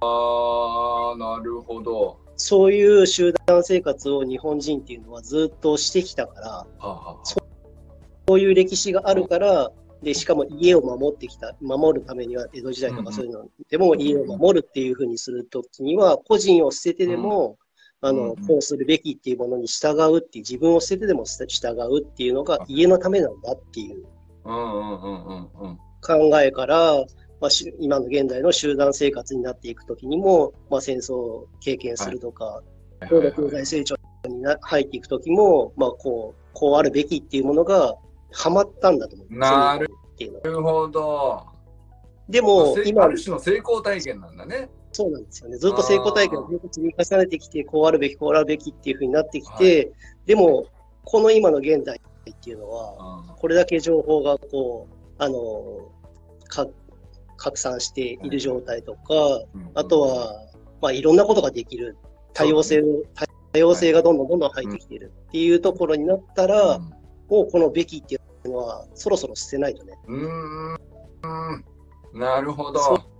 [0.00, 2.18] あー、なるほど。
[2.36, 9.70] そういう集団生活を日本人っていうのはずっとしてきたから、はあはあそういう歴史があるから、
[10.02, 17.56] で、しかも家を守ってきた、守るためには江戸時代とかそういうのでも家を守るっていうふうにするときには、個人を捨ててでも、
[18.04, 24.04] あの、うんこうするべきっていうものに従うっていう、自分を捨ててでも従うっていうのが家のためなんだっていう。
[24.44, 26.96] 考えから、
[27.40, 32.62] まあ、し今の現代の集団生活になっていくときにも、まあ、戦争を経験するとか、
[33.08, 33.96] 高度経済成長
[34.28, 37.94] にな入っていくときも、まあ、こう、こうあるべきっていうものが、
[38.32, 39.38] はまったんだと思う。
[39.38, 39.88] なる
[40.62, 41.46] ほど。
[42.28, 44.68] でも、今せあ、る種の成功体験なんだね。
[44.94, 45.56] そうなんですよね。
[45.58, 49.92] ずっと成功体験を積み重ねてきて、こうあるべき、こうあるべきっていうふうになってきて、
[50.24, 50.66] でも、
[51.02, 55.90] この今の現代っていうのは、うんこれだけ情報がこう、あの、
[56.48, 56.66] か
[57.36, 59.42] 拡散している状態とか、
[59.74, 60.46] あと、は、
[60.80, 61.96] まあ、いろんなことができる。
[62.32, 63.02] 多様性を、
[63.52, 66.78] 多様性がどんどんどんどん入ってきているっていうところになったら、
[67.28, 69.92] もうこのべきっていうのは、そろそろ捨てないとね。
[70.06, 71.64] うん、うーん
[72.14, 73.13] なるほど。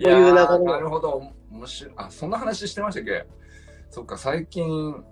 [0.00, 1.22] いやなるほど。
[1.50, 1.94] 面白い。
[1.96, 3.26] あ、そんな話してましたっけ？
[3.90, 5.04] そっか、最近、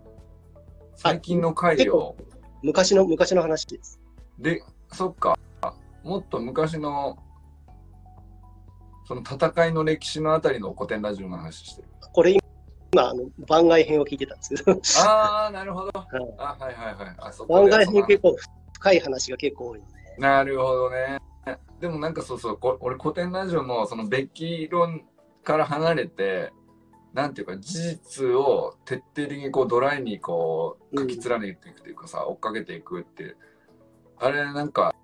[0.97, 2.17] 最近の回を、
[2.63, 4.01] 昔の、昔の話です。
[4.39, 5.39] で、そっか、
[6.03, 7.19] もっと昔の、
[9.07, 11.89] その戦いの歴史のあたりの古典ラジオの話してる。
[12.13, 12.39] これ
[12.93, 15.91] 今、あの、番外編を聞いてたんですけど、ああ、なるほど。
[16.01, 17.15] はいあ、はいはいはい。
[17.19, 18.37] あそこ番で外編結構
[18.73, 21.19] 深い話が結構多いので、なるほどね。
[21.81, 25.03] でもなんかそうそう、こ俺古典ラジオのそのべき論
[25.45, 26.53] から離れて、
[27.15, 33.37] なんていうか事実を徹底的にこうドライにこう書き連ねていくというかさ、追っかけていくって、
[34.19, 34.95] あれなんか、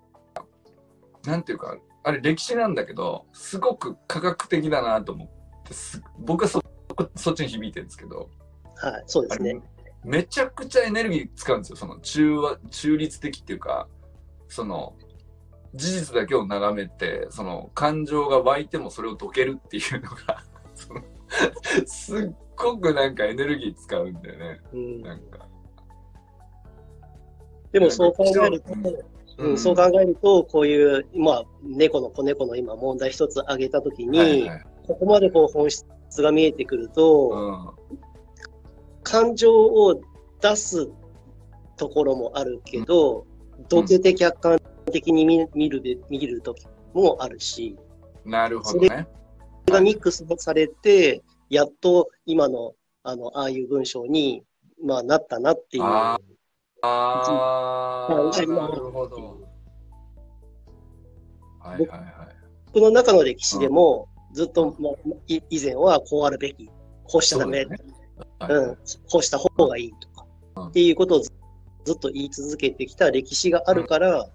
[1.25, 6.61] なんていうか、あれ歴史なんだけど、すごく科学的だなと思ってす、僕はそ
[7.15, 8.29] そっちに響いてるんですけど、
[8.75, 9.59] はい、そうですね。
[10.03, 11.75] めちゃくちゃエネルギー使うんですよ。
[11.77, 13.87] その中和、中立的っていうか、
[14.47, 14.93] その、
[15.75, 20.43] 事実だけを眺めて、その感情が湧いてもそれを解けるっていうのが、
[21.85, 24.61] すっごくなんかエネルギー使うんだよね。
[24.73, 25.47] うん、なんか。
[27.71, 28.73] でもそう考えると、
[29.37, 29.49] うん。
[29.49, 34.65] うん、そう考えると、こういう、まあ、猫の子猫の今問題一つ挙げたときに、はいはい。
[34.87, 35.85] ここまでこう本質
[36.21, 38.01] が見えてくると、うん。
[39.03, 40.01] 感情を
[40.41, 40.89] 出す
[41.75, 43.25] ところもあるけど、
[43.69, 44.59] どけて客観
[44.95, 47.77] 的に見見るべ見る時もあるし、
[48.23, 48.87] なるほどね。
[49.67, 54.43] それがミックスされて、やっと今の、あの、ああいう文章に、
[54.81, 55.83] まあ、なったなっていう。
[55.83, 56.17] あ
[56.81, 59.47] あなるほど。
[61.59, 62.09] はいはいはい。
[62.73, 64.93] 僕の中の歴史でも、ずっと、まあ、
[65.27, 66.69] い以前はこうあるべき、
[67.03, 67.77] こうしちゃダメ、そう
[68.47, 68.75] だよねうん、
[69.09, 71.31] こうした方がいいとか、うんっていうことをず
[71.83, 74.29] ずっと言い続けてきた歴史があるから。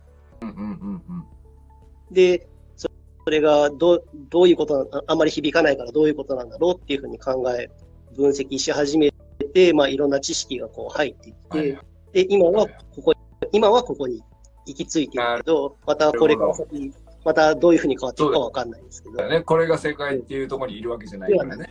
[2.10, 2.88] で、そ
[3.24, 7.70] それがどうどういうことなあまり響かないからどういうことなんだろうっていうふうに考え、
[8.16, 9.12] 分析し始め
[9.54, 11.82] て、まあいろんな知識がこう入ってきて、はいはい。
[12.12, 13.12] で、今はここ、
[13.52, 14.22] 今はここに
[14.66, 16.92] 行き着いてるけど、またこれから先、
[17.24, 21.70] またどういうふうに変わっていくかわかんないですけど、ね、これが正解っていうところにいるわけじゃないからね。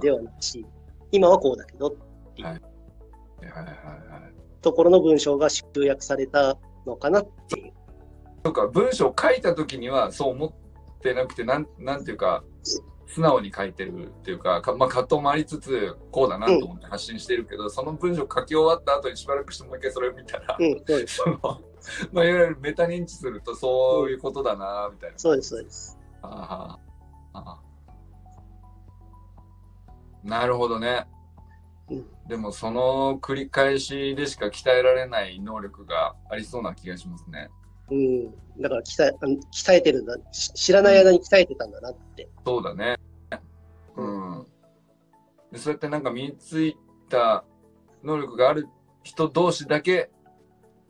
[0.00, 0.64] ではないし、
[1.10, 4.60] 今はこうだけど、はいはいはいはい。
[4.60, 6.56] ところの文章が集約された
[6.86, 7.72] のかなっていう。
[8.46, 12.44] とか文章を書いた時にはそう思ってなくてなんなんていうか
[13.08, 21.38] 素直に書いてるっていうかか、まあ、葛藤もありつつこうだなと思って発信してるけど、その文章書き終わった後にしばらくしてもう一回それを見たら、うん、その
[22.12, 25.18] まあ、いわゆるメタ認知するとそういうことだなみたいな。
[25.18, 25.98] そうです、そうです。
[26.22, 31.06] あーあーなるほどね。
[31.90, 37.50] うんでもその繰り返しでしか鍛えられない能力がありそうな気がしますね。
[37.90, 38.30] うん。
[38.60, 40.16] だから鍛え、あの鍛えてるんだ。
[40.32, 42.28] し知らない間に鍛えてたんだなって。
[42.44, 42.96] そうだね。
[43.96, 44.46] うん。
[45.52, 46.76] でそうやってなんか身につい
[47.08, 47.44] た
[48.02, 48.68] 能力がある
[49.02, 50.10] 人同士だけ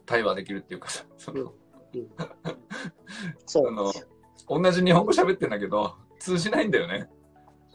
[0.06, 1.52] 対話できるっていうかさ、 その
[3.46, 4.08] そうなんですよ。
[4.48, 7.08] 同じ日本語喋ってんだけど、通じないんだよね。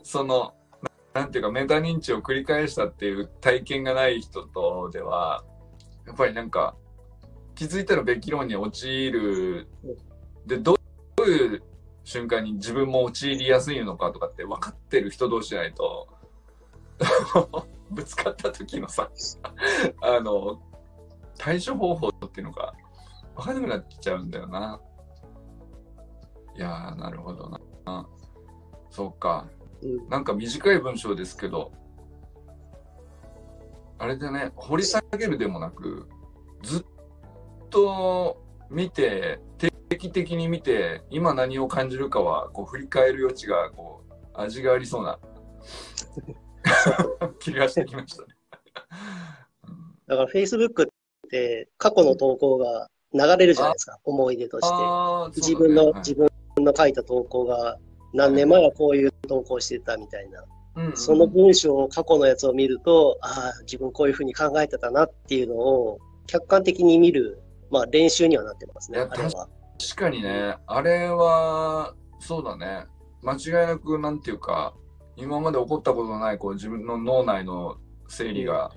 [0.04, 0.54] その、
[1.14, 5.44] ななんていうかメタ認知を繰り返したっていう体験がない人とでは、
[6.06, 6.76] やっぱりなんか、
[7.62, 9.68] 気づいたらべき論に陥る。
[10.48, 10.80] で、ど
[11.24, 11.64] ういう
[12.04, 16.08] 瞬間に自分も陥りやすいのかとかって分かってる人同士じゃないと、
[17.92, 19.12] ぶつかった時のさ、
[20.02, 20.60] あの、
[21.38, 22.74] 対処方法っていうのが
[23.36, 24.82] 分かんなくなっちゃうんだよな。
[26.58, 27.48] いやー、なるほど
[27.86, 28.10] な。
[28.90, 29.48] そうか。
[29.84, 30.10] うん。
[30.10, 31.72] なんか短い文章ですけど、
[34.00, 36.10] あれでね、掘り下げるでもなく、
[36.64, 36.86] ずっ
[37.72, 45.20] と見て、定期的に見て、今何を感じるかは、こう振り返る余地が、こう、味がありそうな
[47.40, 48.28] 気がしてきましたね。
[49.68, 50.90] うんだから Facebook っ
[51.30, 55.40] て過去の投稿が流れるじゃないですか、思い出として。
[55.42, 57.78] 自分の、そうだね自分の書いた投稿が
[58.14, 60.40] 何年前はこういう投稿してたみたいな。
[60.40, 67.41] はいうんうんその文章を過去のやつを見ると、ああ、自分こういうふうに考えてたなっていうのを客観的に見る、
[67.72, 69.48] まあ練習にはなってますね、いやあれは。
[69.80, 72.86] 確かにね、あれは、そうだね。
[73.24, 74.76] 間違いなく、なんていうか、
[75.16, 78.72] 今まで起こったことのない、こう、自分の脳内の整理が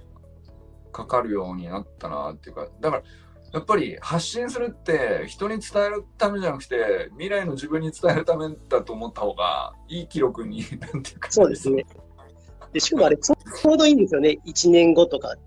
[0.93, 3.03] かかるようになったなっていうか、だから、
[3.53, 11.87] やっぱり発信するって人に伝えるためじゃなくて未来の自分に伝えるためだと思った方がいい記録に なんていうかそうですね。
[12.73, 14.41] で、しかもあれ、ちょうどいいんですよね。
[14.45, 15.41] 1年後とか、ね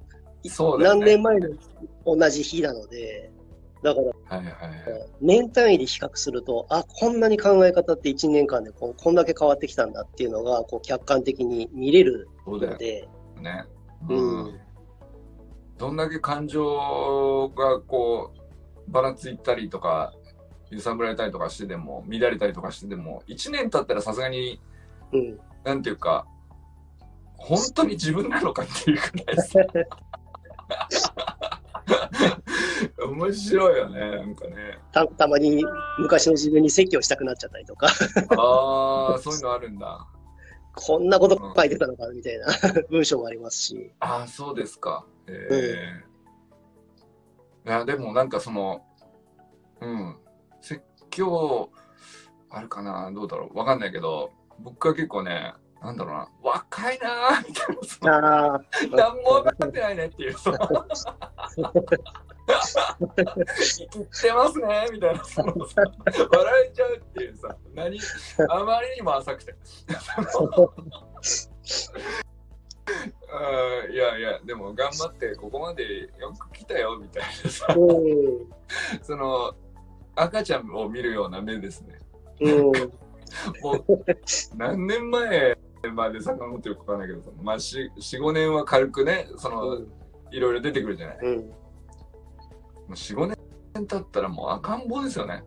[0.80, 1.50] 何年前の
[2.06, 3.30] 同じ日なので、
[3.84, 4.52] だから、はいはいはい
[5.22, 13.08] 年単位で比較すると、あ、こんなに考え方って1年間でこうこんだけ変わってきたんだっていうのが、こう客観的に見れるので、
[13.42, 13.66] ね、
[14.10, 14.60] ううんん。
[15.78, 18.34] どんだけ感情がこ
[18.88, 20.14] うばらついたりとか
[20.72, 24.60] 揺さぶられたりとかしてでも乱れたりとかしてでも1年経ったらさすがに
[25.12, 25.40] うん。
[25.64, 26.26] なんていうか
[27.36, 29.60] 本当に自分なのかっていうくらいさ
[33.00, 34.80] 面白いよねなんかね。
[34.92, 35.64] たたまに
[36.00, 37.88] 昔の自分に説教したくなっちゃったりとか、
[38.38, 40.08] ああそういうのあるんだ。
[40.76, 42.48] こんなこと書いてたのかみたいな。
[42.90, 43.92] 文章もありますし。
[44.00, 45.06] ああそうですか。
[45.28, 45.48] え
[47.66, 48.86] えいやでもなんかその
[49.82, 50.18] うん。
[50.62, 50.82] 説
[51.12, 51.70] 教
[52.50, 53.12] あるかな？
[53.12, 53.58] どうだろう？
[53.58, 56.30] わかんないけど僕は結構ねなんだろうな。
[56.42, 60.58] 若いなーみたいな何も分かってないねっていうその
[62.48, 65.82] 生きてますねみたいなそのさ
[66.32, 68.00] 笑えちゃうっていうさ何
[68.50, 69.56] あまりにも浅くて
[73.30, 79.04] うんいやいやでも頑張ってここまでよく来たよみたいなさうん。
[79.04, 79.54] その
[80.16, 82.00] 赤ちゃんを見るような目ですね
[82.40, 82.54] うん。
[83.62, 83.86] もう
[84.56, 85.58] 何年前
[85.94, 89.80] まで遡ってるかわかんないけどまあ45年は軽くねその、
[90.32, 91.52] いろいろ出てくるじゃないうん。
[92.88, 93.36] もう4、5
[93.76, 95.44] 年経ったらもう赤ん坊ですよね。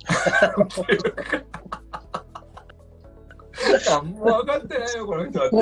[3.88, 5.56] 何も分かってないよ、この人はって。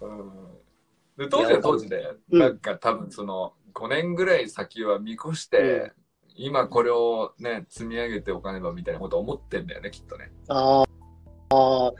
[0.00, 0.32] うん
[1.18, 5.92] で当時は当時で、うんなんか多分その5年ぐらい先は見越して、
[6.34, 10.32] 今これをね、積み上げておかねばみたいなことを思ってんだよね、きっとね。
[10.48, 10.86] あー
[11.50, 11.92] あー、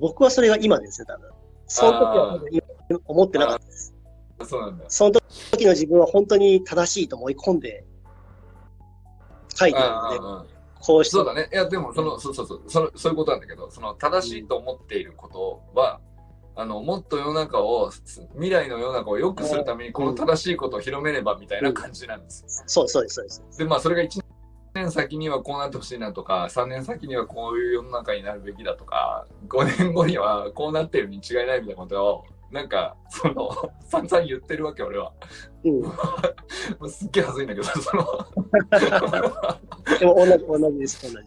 [0.00, 1.30] 僕はそれが今ですね、多分。
[1.66, 2.66] その時は
[3.06, 3.93] 思ってなかったです。
[4.42, 4.84] そうなんだ。
[4.88, 5.10] その
[5.52, 7.84] 時の自分は本当に正しいと思い込んで
[9.54, 11.48] 書いてるので、こうしてそうだね。
[11.52, 16.00] いや、でも、その、そうそうそう、その、そういうことなんだけど、その、正しいと思っていることは、
[16.56, 17.90] あの、もっと世の中を、
[18.34, 22.44] 未来の世の中を良くするために、この正しいことを広めればみたいな感じなんです。
[22.66, 23.58] そうそうです、そうです。
[23.58, 24.22] で、まあ、それが1
[24.74, 33.50] 年先にはこうなってほしいなとか、3年先にはこういう世の中になるべきだとか、5年後にはこうなってるに違いないみたいなことを、なんか、その、
[33.82, 35.12] 散々言ってるわけ、俺は。
[35.64, 35.82] うん。
[35.82, 35.90] も
[36.82, 38.04] うすっげえ恥ずいんだけど、その、
[39.98, 41.26] でも同じ、同じです、同じ。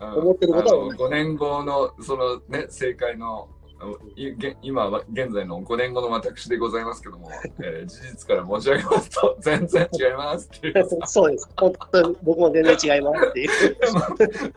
[0.00, 3.48] 思ってることは同じ5年後のそのね正解の
[4.60, 7.30] 今は現在の5年後の私でございますけども、
[7.62, 11.48] えー事実から申し上げますと全然違いますっていうさそうです。
[11.56, 13.50] 本当に僕も全然違いますっていう。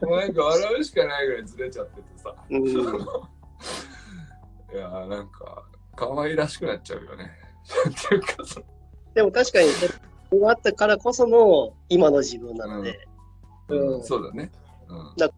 [0.06, 2.63] もうなんか笑うしかないぐらいずれちゃっててさ、うん。
[4.73, 5.63] いやーなんか
[5.95, 7.32] 可愛らしくなっちゃうよね。
[7.89, 8.65] っていうかその。
[9.13, 9.88] でも確かに、そ
[10.36, 13.07] れがあったからこその今の自分なので、
[13.70, 13.95] うん。
[13.95, 14.03] うん。
[14.03, 14.51] そうだね。
[14.88, 15.13] うん。
[15.18, 15.30] だ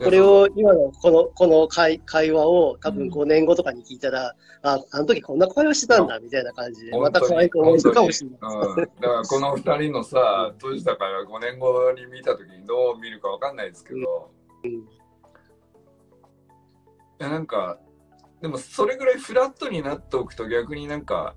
[0.00, 3.12] これを今のこのこの会会話を多分うん。
[3.12, 8.38] 5年後とかに聞いたら、あ、あの時こんな会話してたんだみたいな感じで、また可愛く思えるかもしれない。
[8.40, 14.30] うん、だからこの2人のさ、当時だから5年後に見たときにどう見るかわかんないですけど、
[14.64, 14.70] うん。
[14.70, 14.82] い
[17.18, 17.78] やなんか、
[18.40, 21.34] でもそれぐらいフラットになっておくと逆になんか、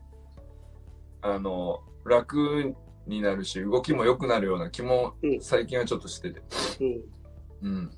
[1.22, 2.76] あの、楽
[3.08, 6.41] になるし、動きも良くなるような気もうん最近はちょっとしてて。
[6.80, 7.91] うん、うん。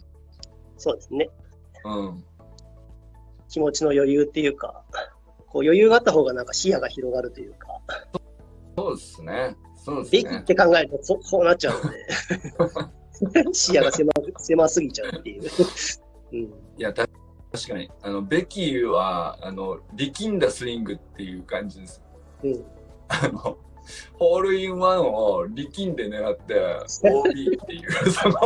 [0.78, 1.30] そうですね。
[1.86, 2.24] うん。
[3.49, 4.84] 気持ちの余裕っていうか、
[5.47, 7.68] こう余裕があった方がなんか視野が広がるというか、
[8.76, 9.56] そうですね。
[9.76, 10.43] そうべきっですね。
[10.43, 15.43] て考えるとここうなっちゃうので、 視野が狭 狭すぎちゃうっていう。
[16.32, 17.08] うん、いや、た
[17.54, 17.91] 確かに。
[18.01, 22.01] あの、ベキは、あの、力んだスイングっていう感じです。
[22.43, 22.66] うん、
[23.08, 23.58] あの、
[24.14, 26.56] ホールインワンを力んで狙って
[27.04, 28.36] OB っていうその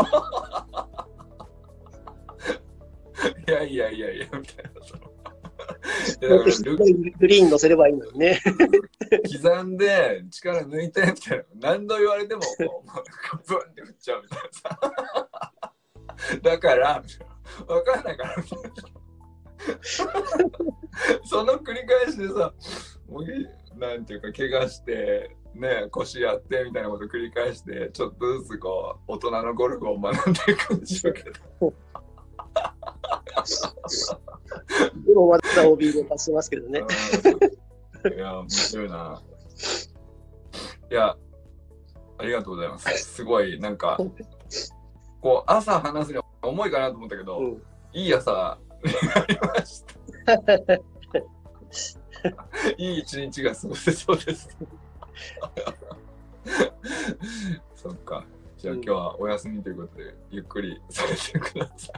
[3.47, 5.11] いやいやいやいやみたいなその
[7.19, 8.39] グリーン乗せればいいのにね。
[9.41, 12.65] 刻んで力抜いてみたいな何度言われてもブ
[13.55, 14.79] ンって振っちゃうみたいなさ
[16.41, 17.03] だから
[17.67, 18.96] 分かんないからみたいな
[21.25, 22.53] その繰り返しでさ
[23.09, 31.73] もういなんていうか怪我してね腰やってみたいなこと繰り返してちょっとずつこう大人のゴルフを学んでいくんでしょうけど。
[35.05, 36.83] でもまた OB で貸してますけどね。
[38.03, 38.13] うん。
[38.13, 39.21] いや面白いな。
[40.89, 41.17] いや
[42.19, 43.15] ありがとうございます。
[43.15, 43.97] すごいなんか
[45.21, 47.61] こう朝話すには重いかなと思ったけど、うん。
[47.93, 49.93] いい朝になりました
[52.77, 54.57] いい一日が過ごせそうです。
[57.75, 58.25] そっか。
[58.57, 61.93] じゃあ今日はお休みということで、ゆっくりされてくださ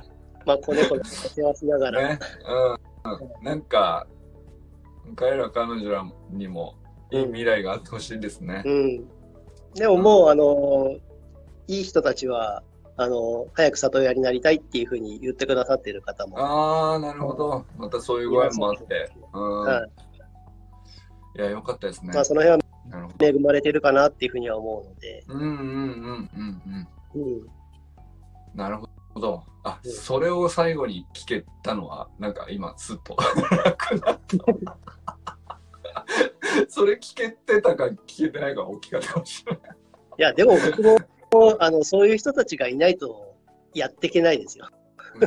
[0.46, 1.92] まあ、子猫に世話しながい。
[1.92, 2.08] ら。
[2.10, 2.20] ね。
[2.46, 2.74] うん。
[2.74, 2.80] うん
[3.42, 4.08] なんか、
[5.16, 6.76] 彼ら彼女らにも
[7.12, 8.62] いい未来があってほしいですね。
[8.66, 9.08] うん。
[9.74, 10.96] でももう、あの、
[11.68, 12.64] いい人たちは、
[13.02, 16.38] あの、早く里親になりたいっていうふうに言ってくださっている方も。
[16.38, 17.66] ああ、なるほど。
[17.78, 19.10] またそういうご縁もあって。
[19.34, 19.60] うん。
[19.62, 19.90] はい
[21.38, 22.26] いや、よかったですねまあ、。
[22.26, 23.10] その辺は。
[23.22, 25.24] 恵まれてるかなっていうふうには思うので。
[25.28, 26.62] うんうんうんうん
[27.16, 27.22] うん。
[27.22, 27.48] うん。
[28.54, 28.80] なる
[29.14, 29.44] ほど。
[29.64, 33.16] あ、うんそれを最後に聞けたのは、なんか今、すっと。
[36.68, 39.62] それ聞けてたか聞けてないかは大きかったかもしれない。
[40.18, 40.98] いや、でも僕も、
[41.60, 43.36] あの、そういう人たちがいないと
[43.74, 44.68] やっていけないですよ。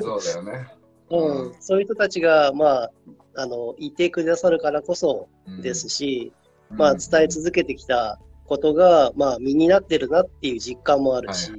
[0.01, 0.69] そうだよね。
[1.11, 1.55] うん。
[1.61, 2.91] そういう人たちが、まあ、
[3.37, 6.33] あの、いてくださるからこそうんですし、
[6.71, 11.59] うんまあ、伝え続けてきたことが、まあ、身になってるなっていう実感もあるし、は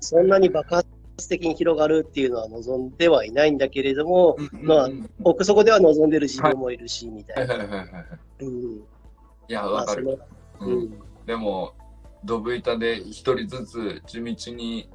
[0.00, 0.88] そんなに爆発
[1.28, 7.54] 的に広がるっていうのは望んではいないんだけれども、うんうんまあうん奥底では望んでる自分もいるし、みたはいいな。
[7.56, 7.88] はいはいはい。
[8.40, 8.76] うん。
[8.76, 8.82] い
[9.48, 10.18] や、まあ、わかる。
[10.60, 10.98] ううんん。
[11.26, 11.72] でも、
[12.26, 14.90] ドブ板で一人ずつ地道に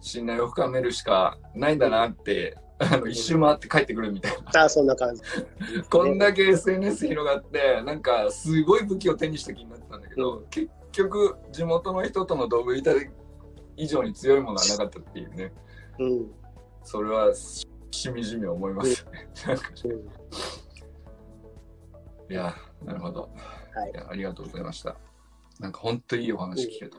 [0.00, 4.62] 信頼を深めるしかないんだなって、あの一周回って帰ってくるみたいな。
[4.62, 5.22] ああ、そんな感じ。
[5.90, 12.92] こんだけ SNS 広がって、なんかすごい武器を手にした気になってたんだけど、う結局地元の人とのドブ板
[13.76, 15.52] 以上に強いものはなかったっていうね、
[15.98, 16.30] うん。
[16.84, 19.28] それはししみじみ思いますよね。
[19.84, 20.38] うん
[22.30, 22.54] いや、
[22.84, 23.30] なるほど、
[23.74, 23.92] はい。
[24.10, 24.96] ありがとうございました。
[25.58, 26.98] なんか本当いいお話聞けた。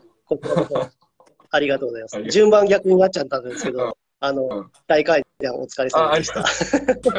[1.52, 2.22] ありがとうございます。
[2.30, 6.42] 順番逆になっちゃったんですけうんど、あの、うん大会談お疲れあ、様でした。
[6.96, 7.10] と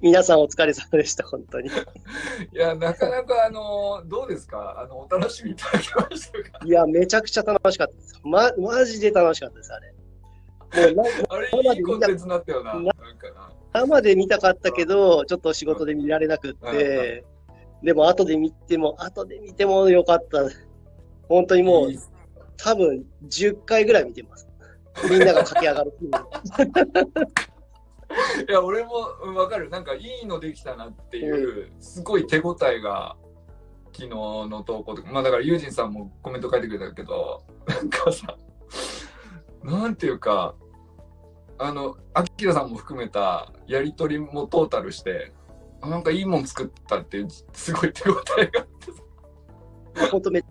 [0.00, 1.68] 皆さんお疲れ様でした、本当に。
[1.68, 1.72] う。
[2.52, 4.80] いや、なかなかあの、どうですか？
[4.80, 6.64] あの、お楽しみいただきましたか？
[6.64, 8.20] いや、めちゃくちゃ楽しかったです。
[8.24, 9.92] ま、マジで楽しかったです、あれ。
[10.94, 12.74] もうなあれ、いいコンテンツになったよな。
[13.72, 17.24] 生で見たかったけど、ちょっと仕事で見られなくって、
[17.82, 20.40] でも後で見ても、後で見てもよかった。
[21.28, 21.92] 本当にもう
[22.56, 24.48] 多分10回ぐらい見てます。
[25.08, 25.92] みんなが駆け上がる。
[28.48, 28.90] いや、俺も
[29.22, 29.68] うんわかる。
[29.68, 33.16] なんかいいのできたなっていう、すごい手応えが、
[33.92, 38.36] 昨日の投稿とか、まあだから、ユージンさんもコメント書いてくれたけど、なんかさ、
[39.62, 40.54] なんていうか、
[41.58, 45.37] あの、アキラさんも含めたやりとりもトータルして、あ
[45.82, 50.42] なんかいいもん作ったってすごい手応えがあって本当め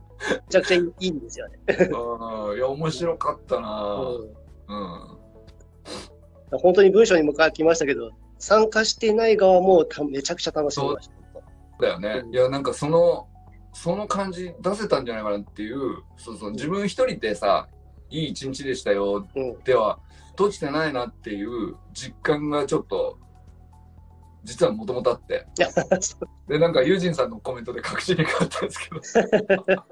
[0.50, 1.58] ちゃくちゃいいんですよね。
[1.68, 3.94] さ、うんいや、面白かったな
[4.68, 4.88] うん
[6.52, 6.60] うん。
[6.60, 11.14] 本当に文章にも書きましたけど、参加していない側もためちゃくちゃ楽しみました。
[11.80, 12.24] だよね。
[12.26, 13.28] うんいや、なんかその、
[13.74, 17.68] その感じ出せたんじゃないかなっていう、そうそう、自分一人でさ、
[18.10, 19.60] いい一日でしたよ、うん。
[19.64, 20.00] では、
[20.32, 23.20] 閉じてないなっていう実感がちょっと、
[24.48, 25.46] 実はもともとあって。
[26.48, 29.02] で、なんか、ユージンさんのコメントで確信に変わったんですけど。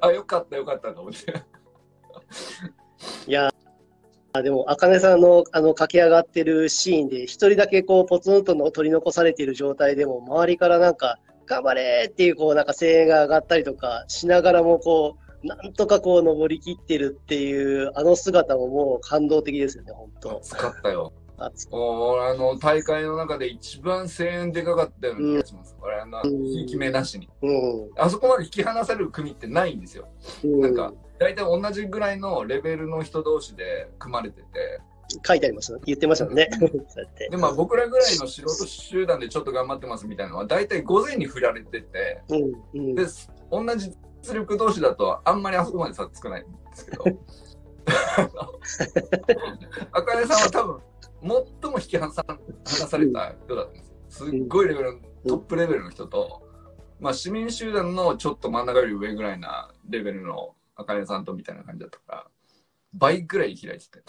[0.00, 1.42] あ、よかったよかったと思って。
[3.26, 20.36] いやーでも、あかねさんのあの駆け上がってるシーンで、一人だけこうポツンとの取り残されている状態でも、周りからなんか、頑張れーっていうこうなんか声援が上がったりとかしながらも、こう、なんとかこう登り切ってるっていう、あの姿ももう感動的ですよね、本当。
[20.36, 21.12] 熱かったよ。
[21.38, 25.76] 熱おーあの、大会の中で一番声援でかかったような気がします。
[25.80, 27.28] 俺、あの、ひいき目なしに。
[27.42, 27.90] うん。
[27.96, 30.08] あそこまで引き離される組ってないんですよ。
[30.44, 34.80] うんなんか、大体同じぐらいのレベルの人同士で組まれてて、
[35.26, 35.80] 書いてありますよ。
[35.86, 36.48] 言ってましたもん ね。
[37.30, 42.94] で、まあ僕らぐらいの素人集団でちょっと頑張ってますみたいなのは、大体午前に振られてて、うん、うん。
[42.94, 43.04] で、
[43.50, 47.04] 同じ実力同士だとあんまりあそこまで差つかないんですけど、
[49.92, 50.80] あかねさんは多分、
[51.20, 51.28] 最
[51.70, 53.96] も引き離さ離された人だったんですよ。
[54.08, 56.46] すっごいレベルの、トップレベルの人と、
[57.00, 62.26] まあ市民集団のちょっと真ん中より上ぐらいなレベルのあかねさんとみたいな感じだったから、
[62.92, 64.02] 倍ぐらい開いてて。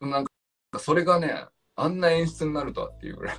[0.00, 0.30] なんか、
[0.78, 1.46] それがね、
[1.76, 3.38] あんな演出になるとはっていうぐらい。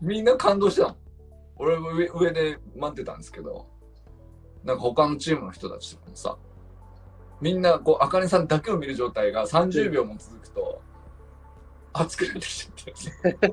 [0.00, 0.96] みんな感動した。
[1.56, 3.68] 俺も上上で待ってたんですけど、
[4.64, 6.36] なんか他のチームの人たちとかもさ、
[7.44, 10.80] みんな、こう、あかねさんだけを見る状態が30秒も続くと、
[11.92, 12.72] 熱くなってきちゃ
[13.28, 13.46] って。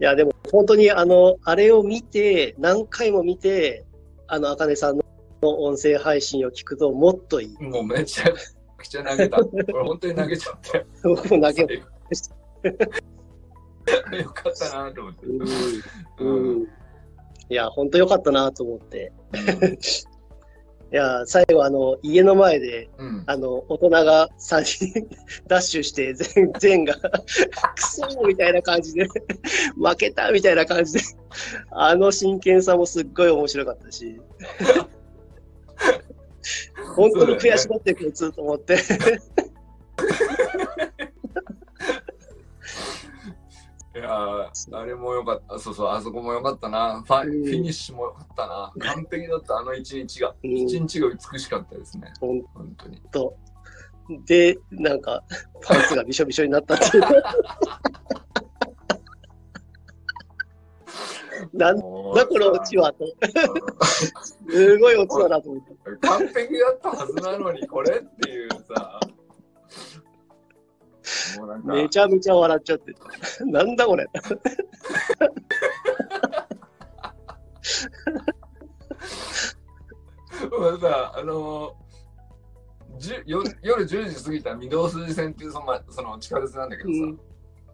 [0.00, 3.86] いや、でも本当にあの、あれを見て、何回も見て、
[4.26, 5.04] あの、あかねさんの
[5.42, 7.62] 音声配信を聞くともっといい。
[7.62, 8.32] もうめちゃ
[8.76, 9.38] くちゃ投げた。
[9.38, 10.86] 俺本当に投げちゃって。
[11.04, 11.62] 僕も投げ
[14.18, 15.26] よかったなと思って。
[15.26, 15.48] うんうん
[16.18, 16.68] うん
[17.50, 19.10] いや、本当良かったなと思って。
[20.90, 23.22] いや、最後あの、家の前で、うん。
[23.26, 25.06] あの、大人が3人
[25.46, 27.02] ダッシュして、全全が、 ク
[27.78, 29.06] ソーみたいな感じで、
[29.76, 31.00] 負けたみたいな感じで、
[31.70, 34.18] あの真剣さもすっごい面白かったし、
[36.96, 38.78] 本当に悔しがってくれつと思って、
[43.98, 45.58] いやーあれもよかった。
[45.58, 47.02] そうそう、あそこもよかったな。
[47.04, 48.72] ファ,、うんフィニッシュもよかったな。
[48.78, 50.34] 完璧だった、あの一日が。
[50.42, 52.12] うん一日が美しかったですね。
[52.20, 53.02] ほん本当に。
[53.10, 53.36] と。
[54.24, 55.22] で、なんか、
[55.62, 57.02] パンツがびしょびしょになったっていう。
[61.52, 63.06] なんだこのオチはと。
[64.48, 65.72] すごいオチだなと思って。
[65.86, 69.00] うん完璧だったはずなのに、これっていうさ。
[71.64, 72.94] めちゃめちゃ笑っちゃって。
[73.46, 74.06] なんだこれ。
[80.50, 81.88] もうさ、あのー
[83.26, 87.20] 夜夜10時過ぎた御堂筋線っていうその,、ま、その地下鉄なんだけどさ、うん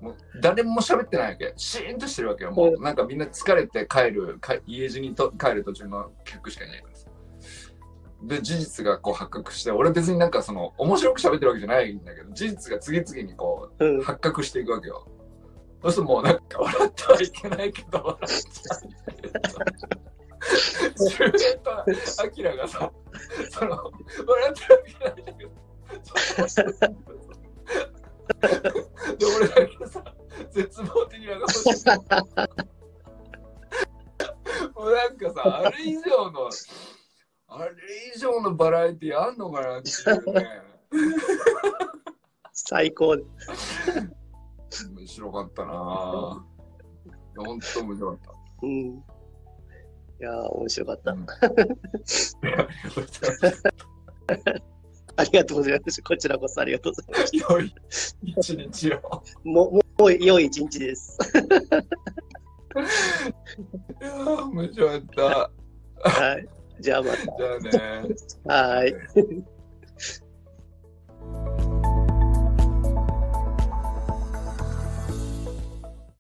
[0.01, 1.55] もう誰も喋ってないわけ。
[1.57, 2.53] シーンとしてるわけよ。
[2.53, 7.09] もうなんかみんな疲れて帰る、か家路にと帰る途中の客しかいないからさ。
[8.27, 14.03] で、事実がこう発覚して、俺別になんかその面白く喋ってるわけじゃないんだけど、事実が次々にこうんう。
[14.03, 15.07] 発覚していくわけよ。
[15.83, 18.29] そうするともうなんか笑ってはいけないけど、笑っ
[20.99, 22.91] ちゃうとアキラがさ、
[23.51, 23.91] その、笑
[24.51, 25.51] ってはいけないんだけど、
[29.19, 30.03] で、俺だけさ、
[30.51, 31.91] 絶望的な顔して
[34.75, 36.51] もうなんかさ、あれ以上の、
[37.57, 37.73] あれ
[38.17, 40.45] 以上のバラエティあんのかなっていうね。
[42.53, 43.11] 最高。
[43.11, 43.25] 面
[45.07, 46.43] 白かったなぁ。
[47.37, 48.33] 本当面白かった。
[48.63, 48.71] うん。
[48.71, 49.03] い
[50.19, 51.13] やー、面白かった。
[51.13, 51.27] うん
[55.17, 56.03] ありがとうございます。
[56.03, 57.37] こちらこそありがとうございます。
[57.37, 57.73] 良い
[58.37, 59.23] 一日を。
[59.45, 61.17] もう、もう良い一日です。
[64.03, 65.23] いやー面白かった。
[66.11, 66.49] はい。
[66.81, 68.15] じゃあまじゃあね。
[68.45, 68.53] た。
[68.55, 68.95] はい。